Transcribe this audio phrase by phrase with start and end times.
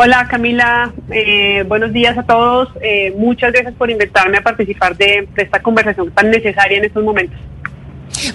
[0.00, 2.68] Hola Camila, eh, buenos días a todos.
[2.80, 7.02] Eh, muchas gracias por invitarme a participar de, de, esta conversación tan necesaria en estos
[7.02, 7.36] momentos.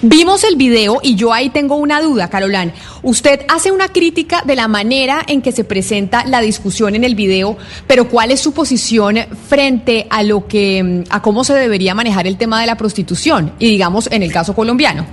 [0.02, 2.74] Vimos el video y yo ahí tengo una duda, Carolán.
[3.02, 7.14] Usted hace una crítica de la manera en que se presenta la discusión en el
[7.14, 9.16] video, pero ¿cuál es su posición
[9.48, 13.70] frente a lo que a cómo se debería manejar el tema de la prostitución y
[13.70, 15.06] digamos en el caso colombiano?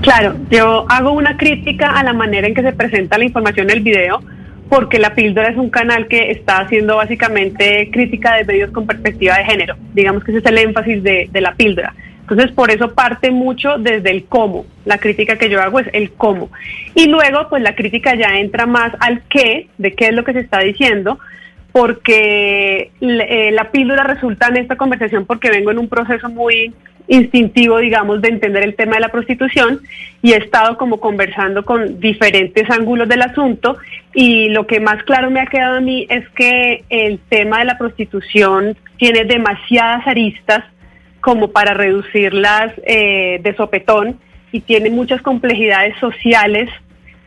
[0.00, 3.76] Claro, yo hago una crítica a la manera en que se presenta la información en
[3.76, 4.20] el video
[4.68, 9.38] porque La Píldora es un canal que está haciendo básicamente crítica de medios con perspectiva
[9.38, 9.76] de género.
[9.94, 11.94] Digamos que ese es el énfasis de, de La Píldora.
[12.28, 14.66] Entonces, por eso parte mucho desde el cómo.
[14.84, 16.50] La crítica que yo hago es el cómo.
[16.96, 20.32] Y luego, pues la crítica ya entra más al qué, de qué es lo que
[20.32, 21.20] se está diciendo,
[21.70, 26.74] porque eh, la píldora resulta en esta conversación porque vengo en un proceso muy
[27.08, 29.80] instintivo, digamos, de entender el tema de la prostitución
[30.22, 33.76] y he estado como conversando con diferentes ángulos del asunto
[34.12, 37.66] y lo que más claro me ha quedado a mí es que el tema de
[37.66, 40.64] la prostitución tiene demasiadas aristas
[41.20, 44.18] como para reducirlas eh, de sopetón
[44.52, 46.70] y tiene muchas complejidades sociales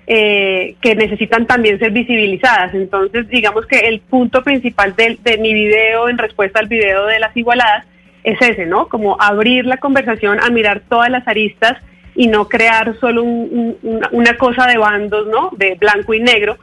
[0.08, 2.74] eh, que necesitan también ser visibilizadas.
[2.74, 7.20] Entonces, digamos que el punto principal de, de mi video en respuesta al video de
[7.20, 7.86] las igualadas
[8.24, 8.88] es ese, ¿no?
[8.88, 11.78] Como abrir la conversación a mirar todas las aristas
[12.16, 15.52] y no crear solo un, un, una cosa de bandos, ¿no?
[15.56, 16.58] De blanco y negro.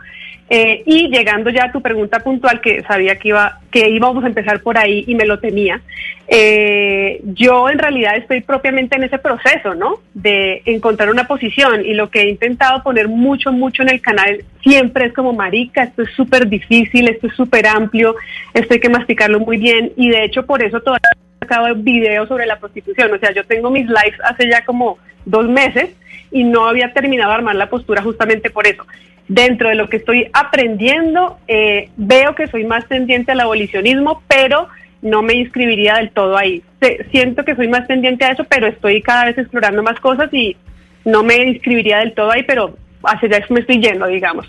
[0.48, 4.28] Eh, y llegando ya a tu pregunta puntual, que sabía que, iba, que íbamos a
[4.28, 5.80] empezar por ahí y me lo temía,
[6.28, 9.98] eh, yo en realidad estoy propiamente en ese proceso, ¿no?
[10.14, 14.44] De encontrar una posición y lo que he intentado poner mucho, mucho en el canal
[14.62, 18.14] siempre es como, marica, esto es súper difícil, esto es súper amplio,
[18.54, 21.10] esto hay que masticarlo muy bien y de hecho por eso todavía
[21.46, 23.12] sacado videos sobre la prostitución.
[23.12, 25.90] O sea, yo tengo mis lives hace ya como dos meses
[26.30, 28.84] y no había terminado de armar la postura justamente por eso.
[29.28, 34.68] Dentro de lo que estoy aprendiendo, eh, veo que soy más tendiente al abolicionismo, pero
[35.02, 36.62] no me inscribiría del todo ahí.
[37.10, 40.56] Siento que soy más tendiente a eso, pero estoy cada vez explorando más cosas y
[41.04, 44.46] no me inscribiría del todo ahí, pero hacia allá me estoy yendo, digamos.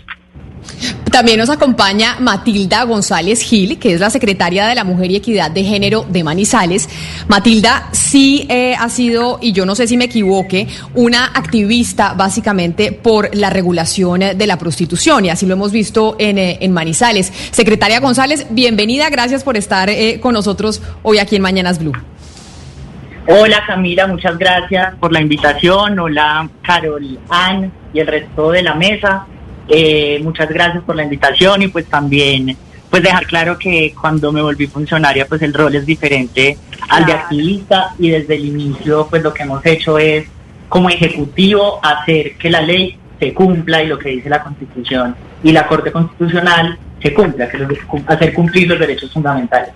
[1.18, 5.50] También nos acompaña Matilda González Gil, que es la secretaria de la Mujer y Equidad
[5.50, 6.88] de Género de Manizales.
[7.26, 12.92] Matilda sí eh, ha sido, y yo no sé si me equivoque, una activista básicamente
[12.92, 17.32] por la regulación de la prostitución, y así lo hemos visto en, eh, en Manizales.
[17.50, 21.94] Secretaria González, bienvenida, gracias por estar eh, con nosotros hoy aquí en Mañanas Blue.
[23.26, 25.98] Hola Camila, muchas gracias por la invitación.
[25.98, 29.26] Hola Carol, Ann y el resto de la mesa.
[29.68, 32.56] Eh, muchas gracias por la invitación y pues también
[32.90, 36.56] pues dejar claro que cuando me volví funcionaria, pues el rol es diferente
[36.88, 40.26] al de activista y desde el inicio, pues lo que hemos hecho es
[40.68, 45.52] como ejecutivo hacer que la ley se cumpla y lo que dice la Constitución y
[45.52, 47.58] la Corte Constitucional se cumpla, que
[48.06, 49.70] hacer cumplir los derechos fundamentales.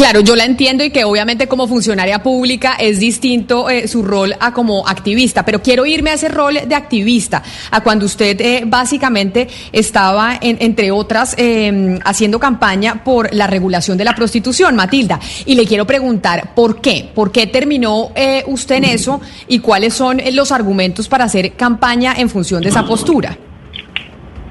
[0.00, 4.34] Claro, yo la entiendo y que obviamente como funcionaria pública es distinto eh, su rol
[4.40, 8.62] a como activista, pero quiero irme a ese rol de activista, a cuando usted eh,
[8.66, 15.20] básicamente estaba, en- entre otras, eh, haciendo campaña por la regulación de la prostitución, Matilda.
[15.44, 17.10] Y le quiero preguntar, ¿por qué?
[17.14, 22.14] ¿Por qué terminó eh, usted en eso y cuáles son los argumentos para hacer campaña
[22.16, 23.36] en función de esa postura?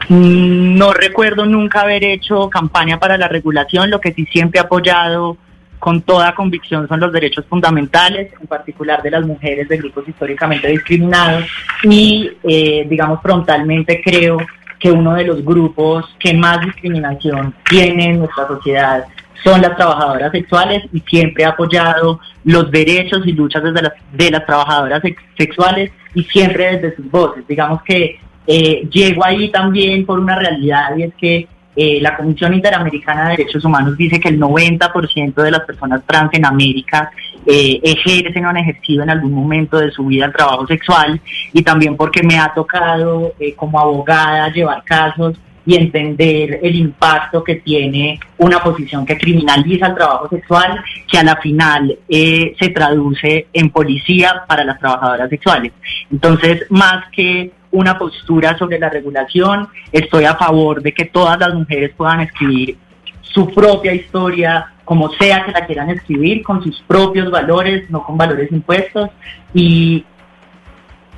[0.10, 5.38] No recuerdo nunca haber hecho campaña para la regulación, lo que sí siempre he apoyado
[5.78, 10.68] con toda convicción son los derechos fundamentales, en particular de las mujeres de grupos históricamente
[10.68, 11.46] discriminados
[11.84, 14.38] y, eh, digamos, frontalmente creo
[14.80, 19.06] que uno de los grupos que más discriminación tiene en nuestra sociedad
[19.44, 24.32] son las trabajadoras sexuales y siempre he apoyado los derechos y luchas desde las, de
[24.32, 27.48] las trabajadoras sex- sexuales y siempre desde sus voces.
[27.48, 28.20] Digamos que
[28.52, 33.38] eh, llego ahí también por una realidad y es que eh, la Comisión Interamericana de
[33.38, 37.12] Derechos Humanos dice que el 90% de las personas trans en América
[37.46, 41.22] eh, ejercen o han ejercido en algún momento de su vida el trabajo sexual
[41.54, 47.58] y también porque me ha tocado como abogada llevar casos y entender el impacto que
[47.58, 53.46] tiene una posición que criminaliza el trabajo sexual, que a la final eh, se traduce
[53.54, 55.72] en policía para las trabajadoras sexuales.
[56.12, 61.54] Entonces, más que una postura sobre la regulación, estoy a favor de que todas las
[61.54, 62.78] mujeres puedan escribir
[63.22, 68.18] su propia historia, como sea que la quieran escribir, con sus propios valores, no con
[68.18, 69.10] valores impuestos,
[69.54, 70.04] y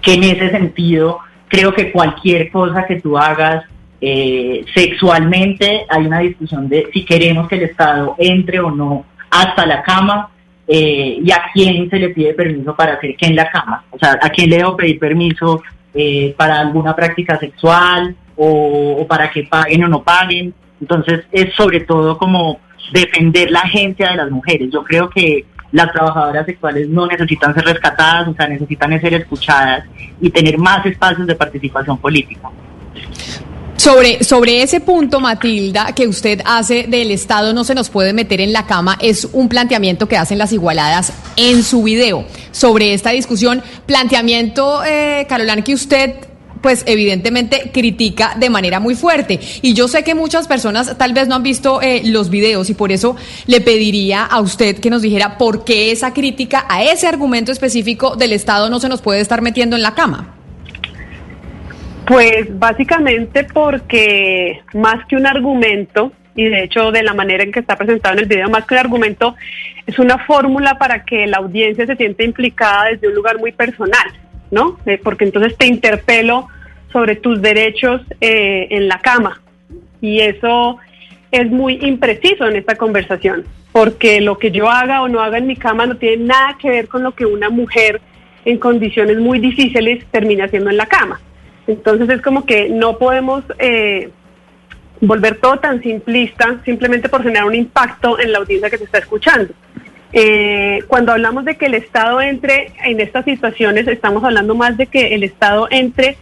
[0.02, 3.64] que en ese sentido creo que cualquier cosa que tú hagas
[4.02, 9.66] eh, sexualmente, hay una discusión de si queremos que el Estado entre o no hasta
[9.66, 10.30] la cama
[10.68, 13.84] eh, y a quién se le pide permiso para hacer qué en la cama.
[13.92, 15.62] O sea, a quién le debo pedir permiso
[15.94, 20.54] eh, para alguna práctica sexual o, o para que paguen o no paguen.
[20.80, 22.60] Entonces es sobre todo como
[22.92, 24.70] defender la agencia de las mujeres.
[24.72, 29.86] Yo creo que las trabajadoras sexuales no necesitan ser rescatadas, o sea, necesitan ser escuchadas
[30.20, 32.50] y tener más espacios de participación política.
[33.82, 38.40] Sobre, sobre ese punto, Matilda, que usted hace del Estado no se nos puede meter
[38.40, 42.24] en la cama, es un planteamiento que hacen las igualadas en su video.
[42.52, 46.14] Sobre esta discusión, planteamiento, eh, Carolán, que usted
[46.62, 49.40] pues evidentemente critica de manera muy fuerte.
[49.64, 52.76] Y yo sé que muchas personas tal vez no han visto eh, los videos y
[52.76, 53.16] por eso
[53.48, 58.16] le pediría a usted que nos dijera por qué esa crítica a ese argumento específico
[58.16, 60.36] del Estado no se nos puede estar metiendo en la cama.
[62.12, 67.62] Pues básicamente porque más que un argumento, y de hecho de la manera en que
[67.62, 69.36] está presentado en el video, más que un argumento,
[69.88, 74.12] es una fórmula para que la audiencia se sienta implicada desde un lugar muy personal,
[74.52, 74.78] ¿no?
[74.86, 76.50] Eh, porque entonces te interpelo
[76.92, 79.42] sobre tus derechos eh, en la cama.
[80.02, 80.80] Y eso
[81.32, 85.48] es muy impreciso en esta conversación, porque lo que yo haga o no haga en
[85.48, 88.02] mi cama no tiene nada que ver con lo que una mujer
[88.44, 91.22] en condiciones muy difíciles termina haciendo en la cama.
[91.72, 94.10] Entonces es como que no podemos eh,
[95.00, 98.98] volver todo tan simplista simplemente por generar un impacto en la audiencia que te está
[98.98, 99.54] escuchando.
[100.14, 104.88] Eh, cuando hablamos de que el Estado entre en estas situaciones, estamos hablando más de
[104.88, 106.18] que el Estado entre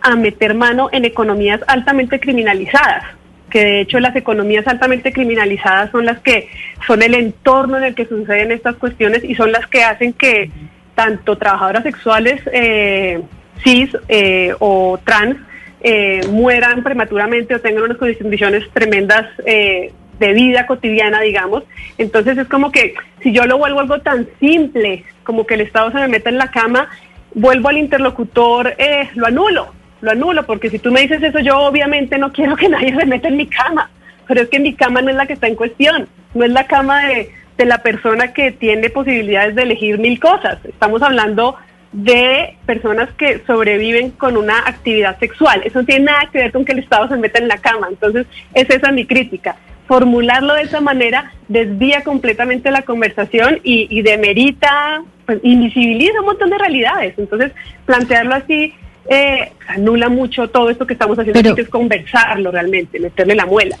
[0.00, 3.04] a meter mano en economías altamente criminalizadas,
[3.50, 6.48] que de hecho las economías altamente criminalizadas son las que
[6.86, 10.50] son el entorno en el que suceden estas cuestiones y son las que hacen que
[10.94, 13.20] tanto trabajadoras sexuales eh,
[13.62, 15.36] cis eh, o trans
[15.84, 21.64] eh, mueran prematuramente o tengan unas condiciones tremendas eh, de vida cotidiana, digamos.
[21.98, 25.90] Entonces es como que si yo lo vuelvo algo tan simple como que el Estado
[25.90, 26.88] se me meta en la cama,
[27.34, 31.58] vuelvo al interlocutor, eh, lo anulo, lo anulo, porque si tú me dices eso, yo
[31.58, 33.90] obviamente no quiero que nadie se meta en mi cama,
[34.28, 36.66] pero es que mi cama no es la que está en cuestión, no es la
[36.68, 40.64] cama de, de la persona que tiene posibilidades de elegir mil cosas.
[40.64, 41.56] Estamos hablando
[41.92, 45.62] de personas que sobreviven con una actividad sexual.
[45.64, 47.88] Eso no tiene nada que ver con que el Estado se meta en la cama.
[47.90, 49.56] Entonces, es esa mi crítica.
[49.86, 56.50] Formularlo de esa manera desvía completamente la conversación y, y demerita, pues, invisibiliza un montón
[56.50, 57.14] de realidades.
[57.18, 57.52] Entonces,
[57.84, 58.72] plantearlo así
[59.10, 63.44] eh, anula mucho todo esto que estamos haciendo, Pero- que es conversarlo realmente, meterle la
[63.44, 63.76] muela.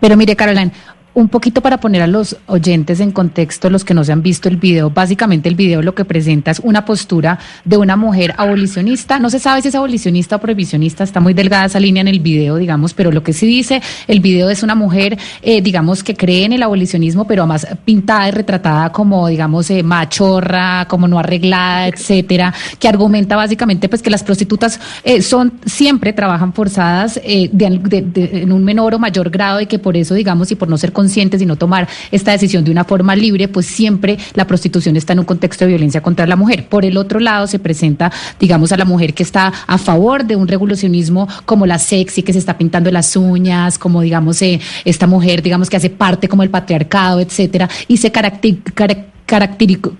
[0.00, 0.72] Pero mire, Caroline,
[1.16, 4.50] un poquito para poner a los oyentes en contexto, los que no se han visto
[4.50, 9.18] el video, básicamente el video lo que presenta es una postura de una mujer abolicionista,
[9.18, 12.20] no se sabe si es abolicionista o prohibicionista, está muy delgada esa línea en el
[12.20, 16.14] video, digamos, pero lo que sí dice el video es una mujer, eh, digamos, que
[16.14, 21.18] cree en el abolicionismo, pero además pintada y retratada como, digamos, eh, machorra, como no
[21.18, 28.52] arreglada, etcétera, que argumenta básicamente pues que las prostitutas eh, son siempre trabajan forzadas en
[28.52, 31.46] un menor o mayor grado y que por eso, digamos, y por no ser y
[31.46, 35.24] no tomar esta decisión de una forma libre, pues siempre la prostitución está en un
[35.24, 36.68] contexto de violencia contra la mujer.
[36.68, 40.36] Por el otro lado, se presenta, digamos, a la mujer que está a favor de
[40.36, 45.06] un revolucionismo como la sexy, que se está pintando las uñas, como, digamos, eh, esta
[45.06, 49.90] mujer, digamos, que hace parte como el patriarcado, etcétera, y se caracteriza caracteriza,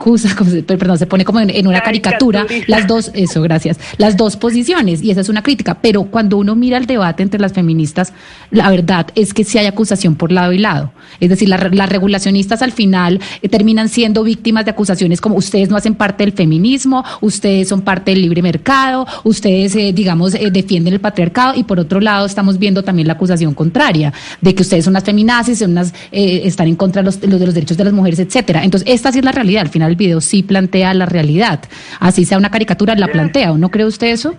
[0.66, 5.10] perdón, se pone como en, una caricatura las dos, eso, gracias, las dos posiciones, y
[5.10, 8.12] esa es una crítica, pero cuando uno mira el debate entre las feministas,
[8.52, 12.62] la verdad es que sí hay acusación por lado y lado, es decir, las regulacionistas
[12.62, 17.04] al final eh, terminan siendo víctimas de acusaciones como ustedes no hacen parte del feminismo,
[17.20, 21.80] ustedes son parte del libre mercado, ustedes, eh, digamos, eh, defienden el patriarcado, y por
[21.80, 25.72] otro lado estamos viendo también la acusación contraria, de que ustedes son unas feminazis, son
[25.72, 28.62] unas, están en contra de los, de los derechos de las mujeres, etcétera.
[28.62, 29.62] Entonces, estas es la realidad.
[29.62, 31.60] Al final el video sí plantea la realidad.
[32.00, 33.52] Así sea una caricatura, la plantea.
[33.52, 34.36] ¿O no cree usted eso?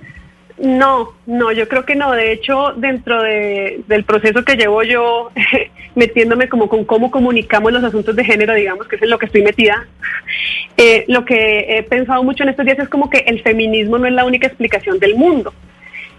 [0.57, 2.11] No, no, yo creo que no.
[2.13, 5.31] De hecho, dentro de, del proceso que llevo yo,
[5.95, 9.27] metiéndome como con cómo comunicamos los asuntos de género, digamos, que es en lo que
[9.27, 9.85] estoy metida,
[10.77, 14.07] eh, lo que he pensado mucho en estos días es como que el feminismo no
[14.07, 15.53] es la única explicación del mundo.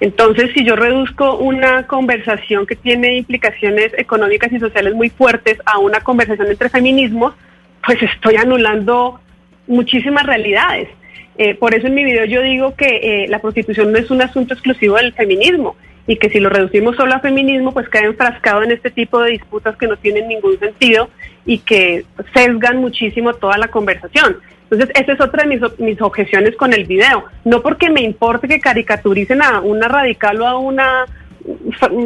[0.00, 5.78] Entonces, si yo reduzco una conversación que tiene implicaciones económicas y sociales muy fuertes a
[5.78, 7.34] una conversación entre feminismos,
[7.84, 9.20] pues estoy anulando
[9.66, 10.88] muchísimas realidades.
[11.36, 14.20] Eh, por eso en mi video yo digo que eh, la prostitución no es un
[14.20, 18.62] asunto exclusivo del feminismo y que si lo reducimos solo a feminismo, pues queda enfrascado
[18.62, 21.10] en este tipo de disputas que no tienen ningún sentido
[21.44, 22.04] y que
[22.34, 24.38] sesgan muchísimo toda la conversación.
[24.70, 27.24] Entonces, esa es otra de mis, mis objeciones con el video.
[27.44, 31.04] No porque me importe que caricaturicen a una radical o a una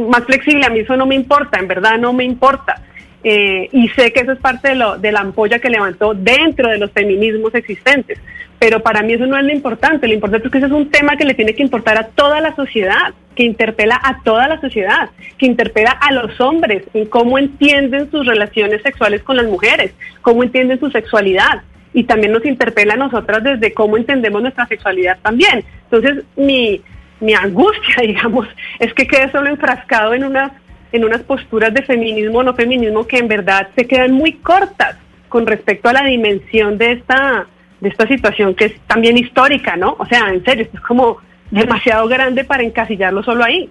[0.09, 2.81] más flexible, a mí eso no me importa, en verdad no me importa
[3.25, 6.71] eh, y sé que eso es parte de, lo, de la ampolla que levantó dentro
[6.71, 8.19] de los feminismos existentes.
[8.59, 10.07] Pero para mí eso no es lo importante.
[10.07, 12.41] Lo importante es que ese es un tema que le tiene que importar a toda
[12.41, 17.38] la sociedad, que interpela a toda la sociedad, que interpela a los hombres en cómo
[17.38, 21.62] entienden sus relaciones sexuales con las mujeres, cómo entienden su sexualidad.
[21.95, 25.64] Y también nos interpela a nosotras desde cómo entendemos nuestra sexualidad también.
[25.91, 26.81] Entonces, mi,
[27.21, 28.49] mi angustia, digamos,
[28.79, 30.52] es que quede solo enfrascado en unas
[30.93, 34.97] en unas posturas de feminismo o no feminismo que en verdad se quedan muy cortas
[35.29, 37.47] con respecto a la dimensión de esta,
[37.81, 39.97] de esta situación que es también histórica, ¿no?
[39.99, 41.19] O sea, en serio, esto es como
[41.51, 43.71] demasiado grande para encasillarlo solo ahí.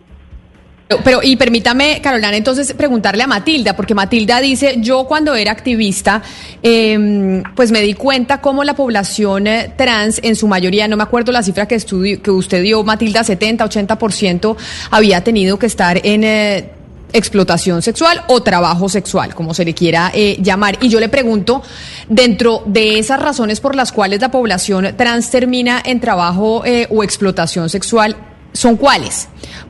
[1.04, 6.22] Pero, y permítame, Carolina, entonces preguntarle a Matilda, porque Matilda dice, yo cuando era activista,
[6.62, 11.04] em, pues me di cuenta cómo la población eh, trans, en su mayoría, no me
[11.04, 11.78] acuerdo la cifra que,
[12.22, 14.58] que usted dio, Matilda, 70, 80%,
[14.90, 16.24] había tenido que estar en...
[16.24, 16.70] Eh,
[17.14, 20.78] explotación sexual o trabajo sexual, como se le quiera eh, llamar.
[20.82, 21.62] Y yo le pregunto,
[22.08, 27.04] dentro de esas razones por las cuales la población trans termina en trabajo eh, o
[27.04, 28.16] explotación sexual,
[28.54, 29.28] ¿son cuáles?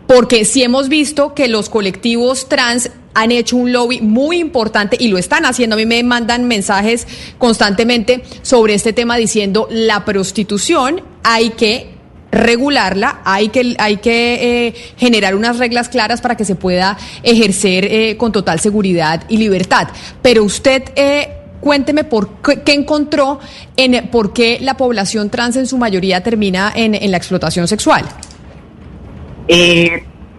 [0.07, 5.10] Porque si hemos visto que los colectivos trans han hecho un lobby muy importante y
[5.10, 5.75] lo están haciendo.
[5.75, 7.07] A mí me mandan mensajes
[7.38, 11.90] constantemente sobre este tema diciendo la prostitución hay que
[12.31, 17.85] regularla, hay que, hay que eh, generar unas reglas claras para que se pueda ejercer
[17.85, 19.89] eh, con total seguridad y libertad.
[20.21, 20.83] Pero usted...
[20.95, 23.39] Eh, cuénteme por qué, encontró
[23.77, 28.03] en por qué la población trans en su mayoría termina en, en la explotación sexual.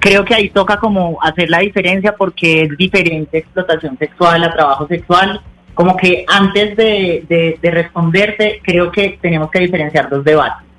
[0.00, 4.88] creo que ahí toca como hacer la diferencia porque es diferente explotación sexual a trabajo
[4.88, 5.40] sexual.
[5.74, 10.71] Como que antes de, de, de responderte, creo que tenemos que diferenciar dos debates.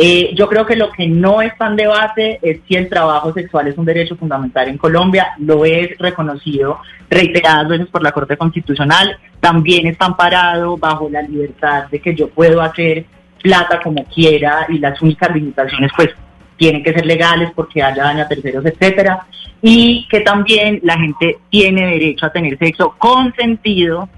[0.00, 3.66] Eh, yo creo que lo que no está en debate es si el trabajo sexual
[3.66, 6.78] es un derecho fundamental en Colombia, lo es reconocido
[7.10, 12.28] reiteradas veces por la Corte Constitucional, también está amparado bajo la libertad de que yo
[12.28, 13.06] puedo hacer
[13.42, 16.10] plata como quiera y las únicas limitaciones pues
[16.56, 19.26] tienen que ser legales porque haya daño a terceros, etcétera,
[19.60, 24.08] y que también la gente tiene derecho a tener sexo consentido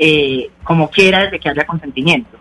[0.00, 2.39] eh, como quiera desde que haya consentimiento.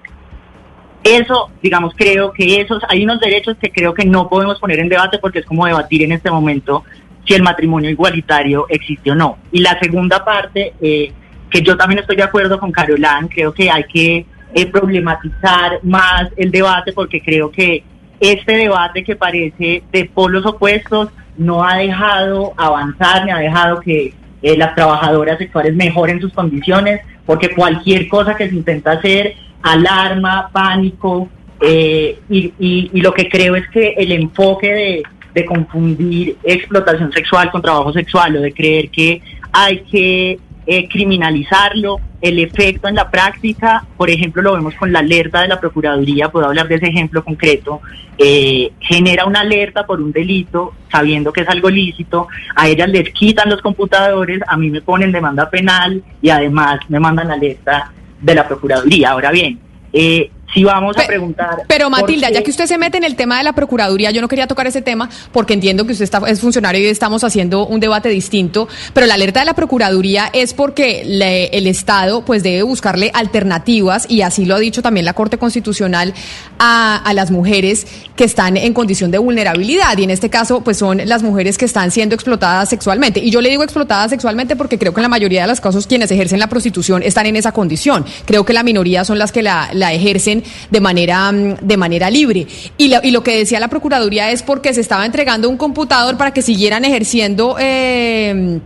[1.03, 4.89] Eso, digamos, creo que esos, hay unos derechos que creo que no podemos poner en
[4.89, 6.83] debate porque es como debatir en este momento
[7.25, 9.37] si el matrimonio igualitario existe o no.
[9.51, 11.11] Y la segunda parte, eh,
[11.49, 16.29] que yo también estoy de acuerdo con Carolán, creo que hay que eh, problematizar más
[16.35, 17.83] el debate porque creo que
[18.19, 24.13] este debate que parece de polos opuestos no ha dejado avanzar, ni ha dejado que
[24.41, 30.49] eh, las trabajadoras sexuales mejoren sus condiciones, porque cualquier cosa que se intenta hacer alarma,
[30.51, 31.29] pánico,
[31.61, 37.11] eh, y, y, y, lo que creo es que el enfoque de, de, confundir explotación
[37.11, 40.39] sexual con trabajo sexual o de creer que hay que
[40.71, 45.47] eh, criminalizarlo, el efecto en la práctica, por ejemplo, lo vemos con la alerta de
[45.47, 47.81] la Procuraduría, puedo hablar de ese ejemplo concreto,
[48.19, 53.09] eh, genera una alerta por un delito, sabiendo que es algo lícito, a ellas les
[53.11, 58.35] quitan los computadores, a mí me ponen demanda penal y además me mandan alerta de
[58.35, 59.11] la Procuraduría.
[59.11, 59.59] Ahora bien,
[59.93, 61.63] eh, si vamos a preguntar.
[61.67, 64.27] Pero Matilda, ya que usted se mete en el tema de la Procuraduría, yo no
[64.27, 67.79] quería tocar ese tema porque entiendo que usted está, es funcionario y estamos haciendo un
[67.79, 72.63] debate distinto, pero la alerta de la Procuraduría es porque le, el Estado pues debe
[72.63, 76.13] buscarle alternativas y así lo ha dicho también la Corte Constitucional
[76.57, 80.77] a, a, las mujeres que están en condición de vulnerabilidad y en este caso pues
[80.77, 83.19] son las mujeres que están siendo explotadas sexualmente.
[83.19, 85.85] Y yo le digo explotadas sexualmente porque creo que en la mayoría de los casos
[85.85, 88.05] quienes ejercen la prostitución están en esa condición.
[88.25, 90.38] Creo que la minoría son las que la, la ejercen
[90.69, 92.47] de manera, de manera libre.
[92.77, 96.17] Y lo, y lo que decía la Procuraduría es porque se estaba entregando un computador
[96.17, 97.55] para que siguieran ejerciendo...
[97.59, 98.59] Eh,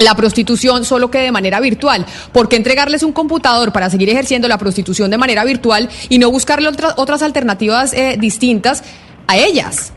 [0.00, 2.04] la prostitución solo que de manera virtual.
[2.32, 6.30] ¿Por qué entregarles un computador para seguir ejerciendo la prostitución de manera virtual y no
[6.30, 8.82] buscarle otras alternativas eh, distintas
[9.26, 9.92] a ellas?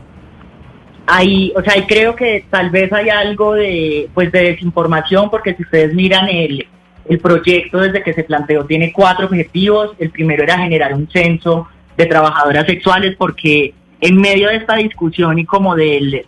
[1.06, 5.54] Ahí, o sea, ahí creo que tal vez hay algo de, pues, de desinformación, porque
[5.54, 6.66] si ustedes miran el,
[7.06, 9.92] el proyecto desde que se planteó tiene cuatro objetivos.
[9.98, 15.38] El primero era generar un censo de trabajadoras sexuales porque en medio de esta discusión
[15.38, 16.26] y como del,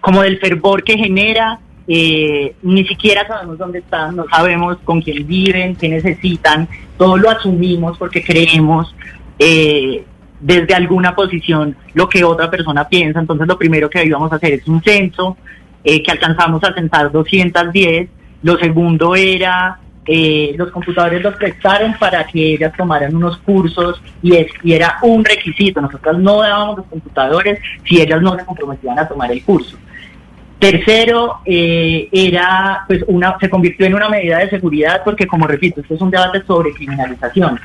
[0.00, 5.26] como del fervor que genera, eh, ni siquiera sabemos dónde están, no sabemos con quién
[5.26, 8.94] viven, qué necesitan, todo lo asumimos porque creemos
[9.38, 10.04] eh,
[10.40, 13.20] desde alguna posición lo que otra persona piensa.
[13.20, 15.36] Entonces lo primero que íbamos a hacer es un censo
[15.84, 18.08] eh, que alcanzamos a censar 210
[18.42, 24.36] lo segundo era, eh, los computadores los prestaron para que ellas tomaran unos cursos y,
[24.36, 25.80] es, y era un requisito.
[25.80, 29.76] Nosotros no dábamos los computadores si ellas no se comprometían a tomar el curso.
[30.58, 35.80] Tercero, eh, era, pues, una, se convirtió en una medida de seguridad porque, como repito,
[35.80, 37.60] esto es un debate sobre criminalización.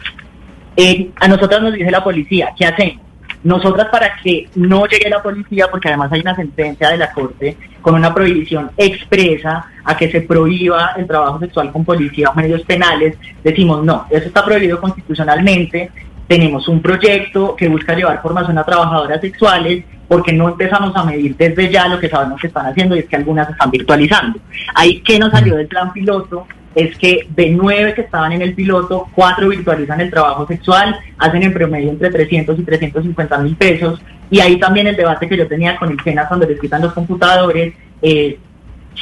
[0.75, 3.05] Eh, a nosotros nos dice la policía, ¿qué hacemos?
[3.43, 7.57] Nosotras para que no llegue la policía, porque además hay una sentencia de la Corte
[7.82, 12.62] con una prohibición expresa a que se prohíba el trabajo sexual con policía o medios
[12.63, 15.89] penales, decimos no, eso está prohibido constitucionalmente,
[16.28, 21.36] tenemos un proyecto que busca llevar formación a trabajadoras sexuales porque no empezamos a medir
[21.38, 24.39] desde ya lo que sabemos que están haciendo y es que algunas están virtualizando.
[24.76, 28.54] Ahí que nos salió del plan piloto es que de nueve que estaban en el
[28.54, 34.02] piloto, cuatro virtualizan el trabajo sexual, hacen en promedio entre 300 y 350 mil pesos.
[34.32, 36.94] Y ahí también el debate que yo tenía con el SENA cuando les quitan los
[36.94, 38.39] computadores, eh,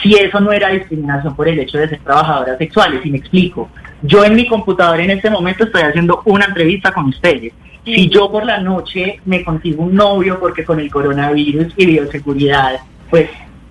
[0.02, 3.06] si eso no era discriminación por el hecho de ser trabajadoras sexuales.
[3.06, 3.70] Y me explico.
[4.02, 7.54] Yo en mi computador en este momento estoy haciendo una entrevista con ustedes.
[7.86, 12.80] Si yo por la noche me consigo un novio porque con el coronavirus y bioseguridad,
[13.10, 13.30] pues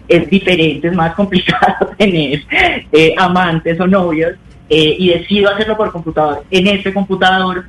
[0.09, 2.43] es diferente, es más complicado tener
[2.93, 4.33] eh, amantes o novios
[4.69, 6.45] eh, y decido hacerlo por computador.
[6.51, 7.67] En este computador,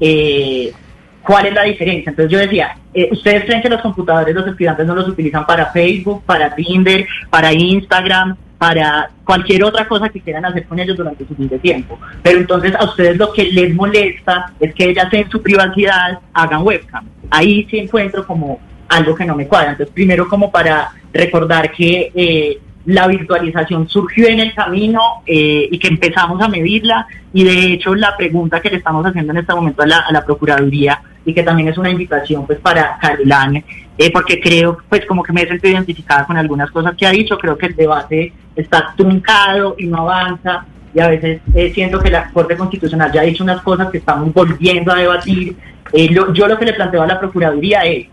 [0.00, 0.72] eh,
[1.22, 2.10] ¿cuál es la diferencia?
[2.10, 5.66] Entonces yo decía, eh, ¿ustedes creen que los computadores los estudiantes no los utilizan para
[5.66, 11.26] Facebook, para Tinder, para Instagram, para cualquier otra cosa que quieran hacer con ellos durante
[11.26, 11.98] su fin de tiempo?
[12.22, 16.62] Pero entonces a ustedes lo que les molesta es que ellas en su privacidad hagan
[16.62, 17.06] webcam.
[17.30, 18.60] Ahí sí encuentro como
[18.92, 19.72] algo que no me cuadra.
[19.72, 25.78] Entonces, primero como para recordar que eh, la virtualización surgió en el camino eh, y
[25.78, 29.54] que empezamos a medirla y de hecho la pregunta que le estamos haciendo en este
[29.54, 33.64] momento a la, Procuraduría y que también es una invitación pues para Carolán,
[33.98, 37.10] eh, porque creo pues como que me he sentido identificada con algunas cosas que ha
[37.10, 42.00] dicho, creo que el debate está truncado y no avanza y a veces eh, siento
[42.00, 45.56] que la Corte Constitucional ya ha dicho unas cosas que estamos volviendo a debatir.
[45.92, 48.08] Eh, lo, yo lo que le planteo a la Procuraduría es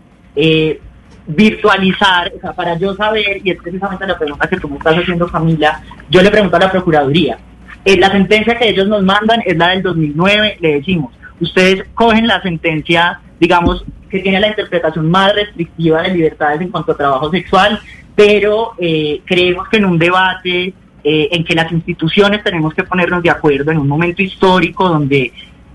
[1.26, 4.96] virtualizar, o sea, para yo saber, y es precisamente la pregunta que tú me estás
[4.96, 7.38] haciendo Camila, yo le pregunto a la Procuraduría,
[7.84, 12.26] eh, la sentencia que ellos nos mandan es la del 2009, le decimos, ustedes cogen
[12.26, 17.30] la sentencia, digamos, que tiene la interpretación más restrictiva de libertades en cuanto a trabajo
[17.30, 17.80] sexual,
[18.14, 23.22] pero eh, creemos que en un debate eh, en que las instituciones tenemos que ponernos
[23.22, 25.32] de acuerdo en un momento histórico donde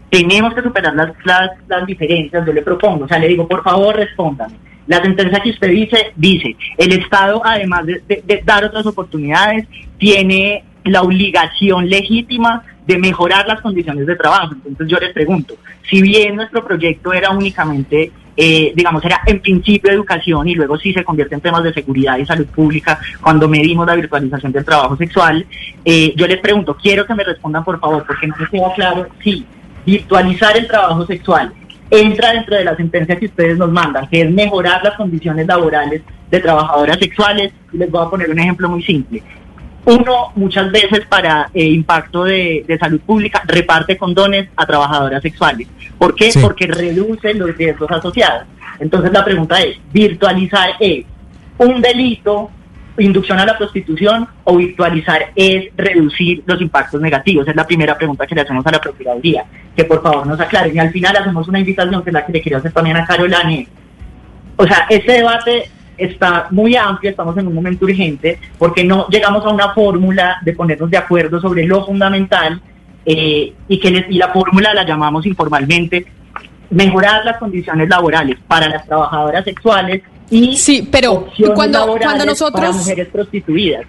[0.10, 3.64] tenemos que superar las, las, las diferencias, yo le propongo, o sea, le digo, por
[3.64, 4.56] favor, respóndame.
[4.88, 11.02] La sentencia que usted dice, dice, el Estado, además de, dar otras oportunidades, tiene la
[11.02, 14.54] obligación legítima de mejorar las condiciones de trabajo.
[14.54, 15.56] Entonces yo les pregunto,
[15.90, 20.92] si bien nuestro proyecto era únicamente eh, digamos, era en principio educación y luego sí
[20.92, 24.98] se convierte en temas de seguridad y salud pública cuando medimos la virtualización del trabajo
[24.98, 25.46] sexual.
[25.86, 29.08] Eh, yo les pregunto, quiero que me respondan por favor, porque no me queda claro
[29.24, 29.46] si
[29.86, 31.54] virtualizar el trabajo sexual
[31.90, 36.02] entra dentro de la sentencia que ustedes nos mandan, que es mejorar las condiciones laborales
[36.30, 37.54] de trabajadoras sexuales.
[37.72, 39.22] Les voy a poner un ejemplo muy simple.
[39.86, 45.68] Uno, muchas veces para eh, impacto de, salud pública, reparte condones a trabajadoras sexuales.
[45.98, 46.32] ¿Por qué?
[46.42, 48.48] Porque reduce los riesgos asociados.
[48.80, 51.06] Entonces la pregunta es, ¿virtualizar es
[51.60, 52.50] un delito,
[52.98, 57.48] inducción a la prostitución o virtualizar es reducir los impactos negativos?
[57.48, 60.76] Es la primera pregunta que le hacemos a la Procuraduría, que por favor nos aclaren.
[60.76, 63.06] Y al final hacemos una invitación que es la que le quiero hacer también a
[63.06, 63.68] Carolane.
[64.56, 69.46] O sea, este debate está muy amplio, estamos en un momento urgente, porque no llegamos
[69.46, 72.62] a una fórmula de ponernos de acuerdo sobre lo fundamental
[73.06, 76.06] eh, y que y la fórmula la llamamos informalmente
[76.70, 82.72] mejorar las condiciones laborales para las trabajadoras sexuales y sí, pero cuando, cuando nosotros para
[82.72, 83.86] mujeres prostituidas.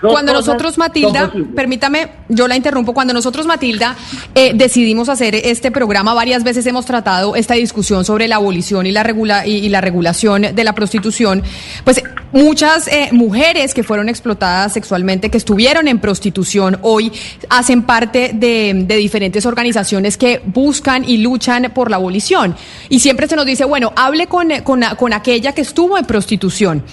[0.00, 3.96] Cuando nosotros, Matilda, permítame, yo la interrumpo, cuando nosotros, Matilda,
[4.34, 8.92] eh, decidimos hacer este programa, varias veces hemos tratado esta discusión sobre la abolición y
[8.92, 11.42] la, regula y, la regulación de la prostitución,
[11.84, 12.02] pues
[12.32, 17.12] muchas eh, mujeres que fueron explotadas sexualmente, que estuvieron en prostitución, hoy
[17.48, 22.56] hacen parte de, de diferentes organizaciones que buscan y luchan por la abolición.
[22.88, 26.84] Y siempre se nos dice, bueno, hable con, con, con aquella que estuvo en prostitución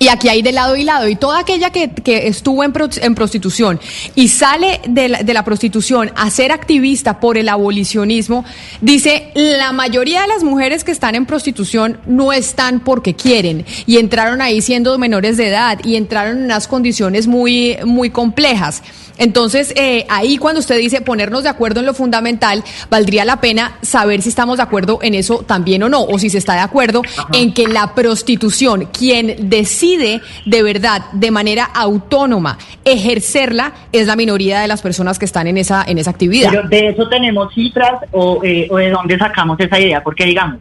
[0.00, 1.06] y aquí hay de lado y lado.
[1.08, 3.78] Y toda aquella que, que estuvo en, en, prostitución
[4.14, 8.46] y sale de la, de la, prostitución a ser activista por el abolicionismo,
[8.80, 13.66] dice, la mayoría de las mujeres que están en prostitución no están porque quieren.
[13.84, 18.82] Y entraron ahí siendo menores de edad y entraron en unas condiciones muy, muy complejas.
[19.20, 23.76] Entonces, eh, ahí cuando usted dice ponernos de acuerdo en lo fundamental, valdría la pena
[23.82, 26.60] saber si estamos de acuerdo en eso también o no, o si se está de
[26.60, 27.02] acuerdo
[27.34, 34.60] en que la prostitución, quien decide de verdad, de manera autónoma, ejercerla, es la minoría
[34.60, 36.50] de las personas que están en esa, en esa actividad.
[36.50, 40.58] Pero de eso tenemos cifras o, eh, o de dónde sacamos esa idea, porque digamos,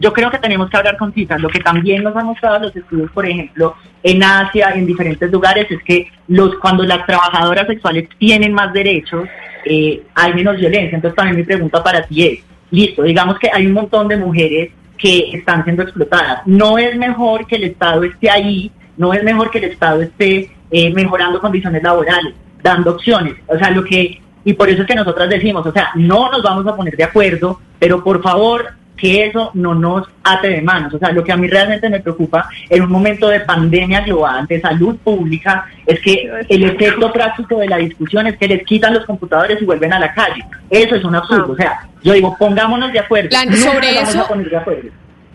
[0.00, 1.40] yo creo que tenemos que hablar con cifras.
[1.40, 5.70] Lo que también nos han mostrado los estudios, por ejemplo, en Asia, en diferentes lugares,
[5.70, 9.26] es que los cuando las trabajadoras sexuales tienen más derechos,
[9.64, 10.96] eh, hay menos violencia.
[10.96, 12.38] Entonces también mi pregunta para ti es,
[12.70, 16.42] listo, digamos que hay un montón de mujeres que están siendo explotadas.
[16.46, 20.50] No es mejor que el Estado esté ahí, no es mejor que el Estado esté
[20.70, 23.34] eh, mejorando condiciones laborales, dando opciones.
[23.46, 26.42] O sea, lo que, y por eso es que nosotras decimos, o sea, no nos
[26.42, 30.94] vamos a poner de acuerdo, pero por favor que eso no nos ate de manos.
[30.94, 34.46] O sea, lo que a mí realmente me preocupa en un momento de pandemia global,
[34.46, 38.94] de salud pública, es que el efecto práctico de la discusión es que les quitan
[38.94, 40.42] los computadores y vuelven a la calle.
[40.70, 41.52] Eso es un absurdo.
[41.52, 43.30] O sea, yo digo, pongámonos de acuerdo.
[43.56, 44.26] sobre eso,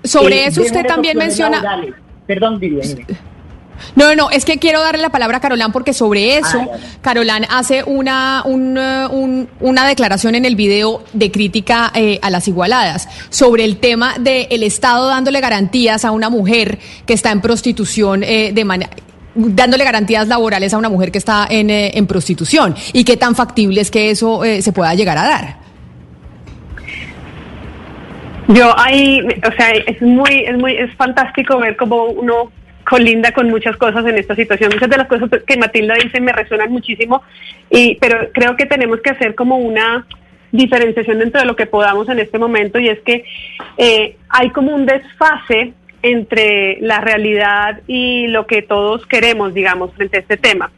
[0.03, 1.61] sobre eh, eso usted también menciona...
[2.25, 3.05] Perdón, Vivian.
[3.95, 6.69] No, no, es que quiero darle la palabra a Carolán porque sobre ah, eso,
[7.01, 13.07] Carolán hace una, eh, una declaración en el video de crítica eh, a las igualadas
[13.29, 18.51] sobre el tema del Estado dándole garantías a una mujer que está en prostitución eh,
[18.53, 18.91] de manera
[19.35, 23.79] dándole garantías laborales a una mujer que está en, en prostitución y qué tan factible
[23.79, 25.69] es que eso se pueda llegar a dar.
[28.49, 32.51] Yo ahí, o sea, es muy, es muy, es fantástico ver cómo uno
[32.89, 34.71] colinda con muchas cosas en esta situación.
[34.73, 37.21] Muchas de las cosas que Matilda dice me resuenan muchísimo,
[37.69, 40.05] y, pero creo que tenemos que hacer como una
[40.51, 43.23] diferenciación dentro de lo que podamos en este momento y es que
[43.77, 50.17] eh, hay como un desfase entre la realidad y lo que todos queremos, digamos, frente
[50.17, 50.71] a este tema.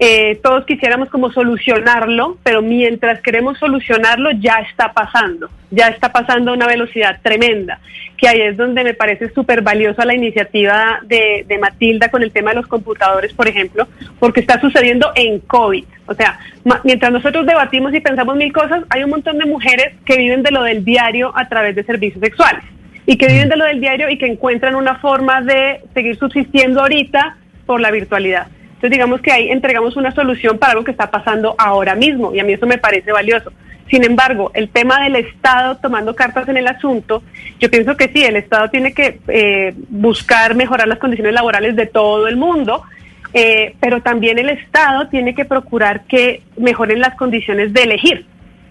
[0.00, 6.52] Eh, todos quisiéramos como solucionarlo, pero mientras queremos solucionarlo ya está pasando, ya está pasando
[6.52, 7.80] a una velocidad tremenda,
[8.16, 12.50] que ahí es donde me parece súper valiosa la iniciativa de, Matilda con el tema
[12.50, 13.88] de los computadores, por ejemplo,
[14.20, 15.84] porque está sucediendo en COVID.
[16.06, 16.38] O sea,
[16.84, 20.52] mientras nosotros debatimos y pensamos mil cosas, hay un montón de mujeres que viven de
[20.52, 22.62] lo del diario a través de servicios sexuales
[23.04, 26.82] y que viven de lo del diario y que encuentran una forma de seguir subsistiendo
[26.82, 28.46] ahorita por la virtualidad.
[28.78, 32.38] Entonces digamos que ahí entregamos una solución para algo que está pasando ahora mismo y
[32.38, 33.50] a mí eso me parece valioso.
[33.90, 37.24] Sin embargo, el tema del Estado tomando cartas en el asunto,
[37.58, 41.86] yo pienso que sí, el Estado tiene que eh, buscar mejorar las condiciones laborales de
[41.86, 42.84] todo el mundo,
[43.34, 48.26] eh, pero también el Estado tiene que procurar que mejoren las condiciones de elegir,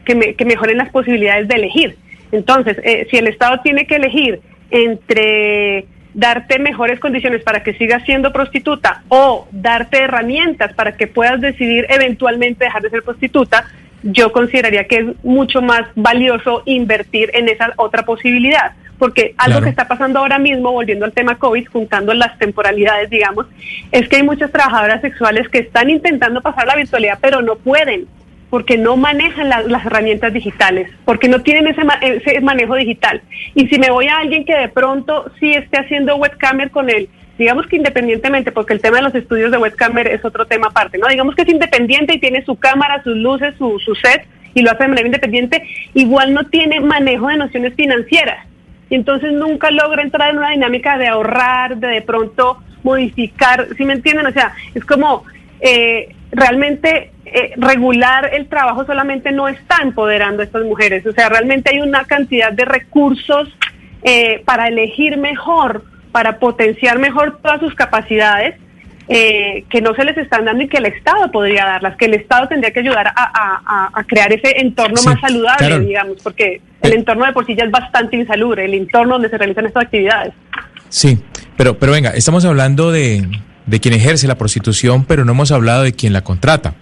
[0.06, 1.98] que, que mejoren las posibilidades de elegir.
[2.32, 4.40] Entonces, eh, si el Estado tiene que elegir
[4.72, 5.86] entre
[6.18, 11.86] darte mejores condiciones para que sigas siendo prostituta o darte herramientas para que puedas decidir
[11.90, 13.66] eventualmente dejar de ser prostituta,
[14.02, 19.70] yo consideraría que es mucho más valioso invertir en esa otra posibilidad, porque algo que
[19.70, 23.46] está pasando ahora mismo, volviendo al tema COVID, juntando las temporalidades, digamos,
[23.92, 28.08] es que hay muchas trabajadoras sexuales que están intentando pasar la virtualidad, pero no pueden
[28.50, 33.22] porque no manejan las herramientas digitales, porque no tienen ese, ese, manejo digital.
[33.56, 37.10] Y si me voy a alguien que de pronto sí esté haciendo webcamer con él,
[37.38, 40.98] digamos que independientemente, porque el tema de los estudios de webcamer es otro tema aparte,
[40.98, 41.08] ¿no?
[41.08, 44.72] Digamos que es independiente y tiene su cámara, sus luces, su, su set y lo
[44.72, 48.48] hace de manera independiente, igual no tiene manejo de nociones financieras.
[48.90, 53.84] Y entonces nunca logra entrar en una dinámica de ahorrar, de de pronto modificar, ¿sí
[53.84, 54.26] me entienden?
[54.26, 55.26] O sea, es como
[55.60, 61.30] eh, realmente eh, regular el trabajo solamente no está empoderando a estas mujeres, o sea,
[61.30, 63.50] realmente hay una cantidad de recursos
[64.04, 68.56] eh, para elegir mejor, para potenciar mejor todas sus capacidades.
[69.10, 72.16] Eh, que no se les están dando y que el Estado podría darlas, que el
[72.16, 77.32] Estado tendría que ayudar a, crear ese entorno más saludable, digamos, porque el entorno de
[77.32, 80.34] por sí ya es bastante insalubre, el entorno donde se realizan estas actividades.
[80.90, 81.18] Sí,
[81.56, 83.26] pero, pero venga, estamos hablando de,
[83.68, 86.74] de quien ejerce la prostitución, pero no hemos hablado de quien la contrata.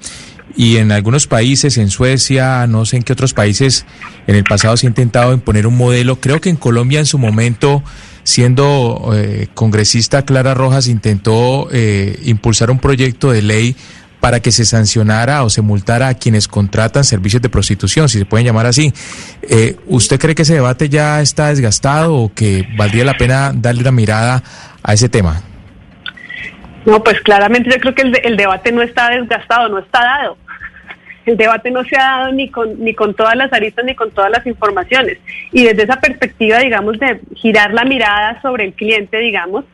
[0.56, 3.86] Y en algunos países, en Suecia, no sé en qué otros países,
[4.26, 6.20] en el pasado se ha intentado imponer un modelo.
[6.20, 7.84] Creo que en Colombia en su momento,
[8.24, 13.76] siendo eh, congresista Clara Rojas, intentó eh, impulsar un proyecto de ley
[14.22, 18.26] para que se sancionara o se multara a quienes contratan servicios de prostitución, si se
[18.26, 18.94] pueden llamar así.
[19.44, 23.82] Eh, ¿Usted cree que ese debate ya está desgastado o que valdría la pena darle
[23.82, 24.42] una mirada
[24.82, 25.44] a ese tema?
[26.86, 30.38] No, pues claramente yo creo que el, el debate no está desgastado, no está dado.
[31.26, 34.12] El debate no se ha dado ni con, ni con todas las aristas ni con
[34.12, 35.18] todas las informaciones.
[35.52, 39.66] Y desde esa perspectiva, digamos, de girar la mirada sobre el cliente, digamos,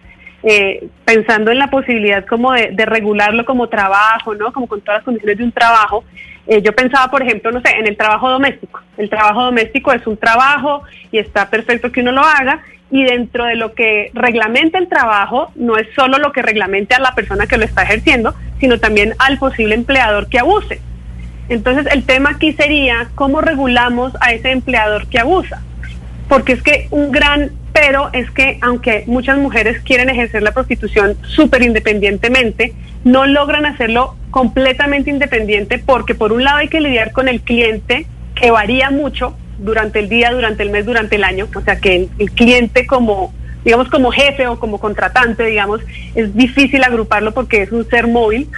[0.43, 4.53] eh, pensando en la posibilidad como de, regularlo como trabajo, ¿no?
[4.53, 6.05] Como con todas las condiciones de un trabajo.
[6.47, 8.81] Eh, yo pensaba, por ejemplo, no sé, en el trabajo doméstico.
[8.97, 13.45] El trabajo doméstico es un trabajo y está perfecto que uno lo haga, y dentro
[13.45, 17.47] de lo que reglamenta el trabajo, no es solo lo que reglamente a la persona
[17.47, 20.81] que lo está ejerciendo, sino también al posible empleador que abuse.
[21.47, 25.61] Entonces, el tema aquí sería cómo regulamos a ese empleador que abusa.
[26.27, 31.17] Porque es que un gran pero es que aunque muchas mujeres quieren ejercer la prostitución
[31.23, 37.27] súper independientemente, no logran hacerlo completamente independiente porque por un lado hay que lidiar con
[37.27, 38.05] el cliente,
[38.35, 41.47] que varía mucho, durante el día, durante el mes, durante el año.
[41.55, 45.81] O sea que el, cliente como, digamos, como jefe o como contratante, digamos,
[46.15, 48.49] es difícil agruparlo porque es un ser móvil.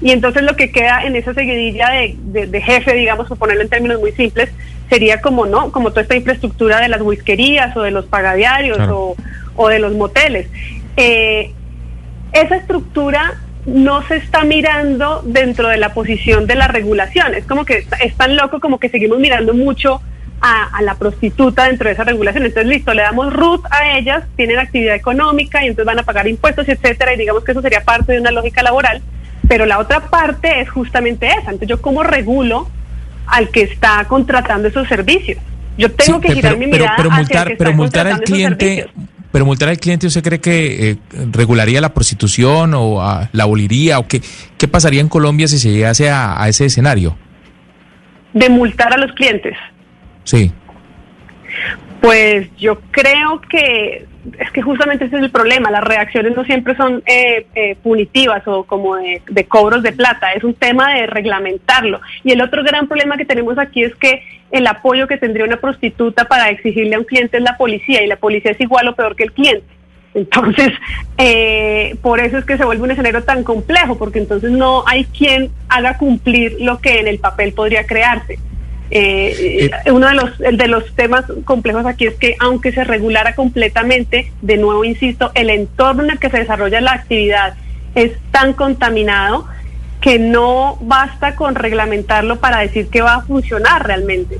[0.00, 4.00] Y entonces lo que queda en esa seguidilla de, jefe, digamos, por ponerlo en términos
[4.00, 4.50] muy simples,
[4.88, 5.72] sería como, ¿no?
[5.72, 9.16] Como toda esta infraestructura de las whiskerías o de los pagadiarios o,
[9.56, 10.48] o, de los moteles.
[10.96, 11.52] Eh,
[12.32, 17.34] esa estructura no se está mirando dentro de la posición de la regulación.
[17.34, 20.00] Es como que es tan loco como que seguimos mirando mucho
[20.40, 22.44] a, la prostituta dentro de esa regulación.
[22.44, 26.28] Entonces, listo, le damos root a ellas, tienen actividad económica y entonces van a pagar
[26.28, 29.02] impuestos, etcétera, y digamos que eso sería parte de una lógica laboral,
[29.48, 31.50] pero la otra parte es justamente esa.
[31.50, 32.68] Entonces, yo cómo regulo
[33.26, 35.38] al que está contratando esos servicios.
[35.78, 38.88] Yo tengo que girar mi mirada pero, multar, pero multar al cliente,
[39.30, 40.96] pero multar al cliente, ¿usted cree que eh,
[41.32, 44.22] regularía la prostitución o la aboliría o qué,
[44.56, 47.16] qué pasaría en Colombia si se llegase a ese escenario?
[48.32, 49.54] De multar a los clientes.
[50.24, 50.52] Sí.
[52.06, 54.06] Pues yo creo que
[54.38, 58.46] es que justamente ese es el problema, las reacciones no siempre son eh, eh, punitivas
[58.46, 62.00] o como de, cobros de plata, es un tema de reglamentarlo.
[62.22, 65.56] Y el otro gran problema que tenemos aquí es que el apoyo que tendría una
[65.56, 68.94] prostituta para exigirle a un cliente es la policía y la policía es igual o
[68.94, 69.66] peor que el cliente.
[70.14, 70.74] Entonces,
[71.18, 75.06] eh, por eso es que se vuelve un escenario tan complejo, porque entonces no hay
[75.06, 78.38] quien haga cumplir lo que en el papel podría crearse.
[78.90, 84.32] Eh, uno de los, de los temas complejos aquí es que aunque se regulara completamente,
[84.42, 87.54] de nuevo insisto, el entorno en el que se desarrolla la actividad
[87.94, 89.46] es tan contaminado
[90.00, 94.38] que no basta con reglamentarlo para decir que va a funcionar realmente.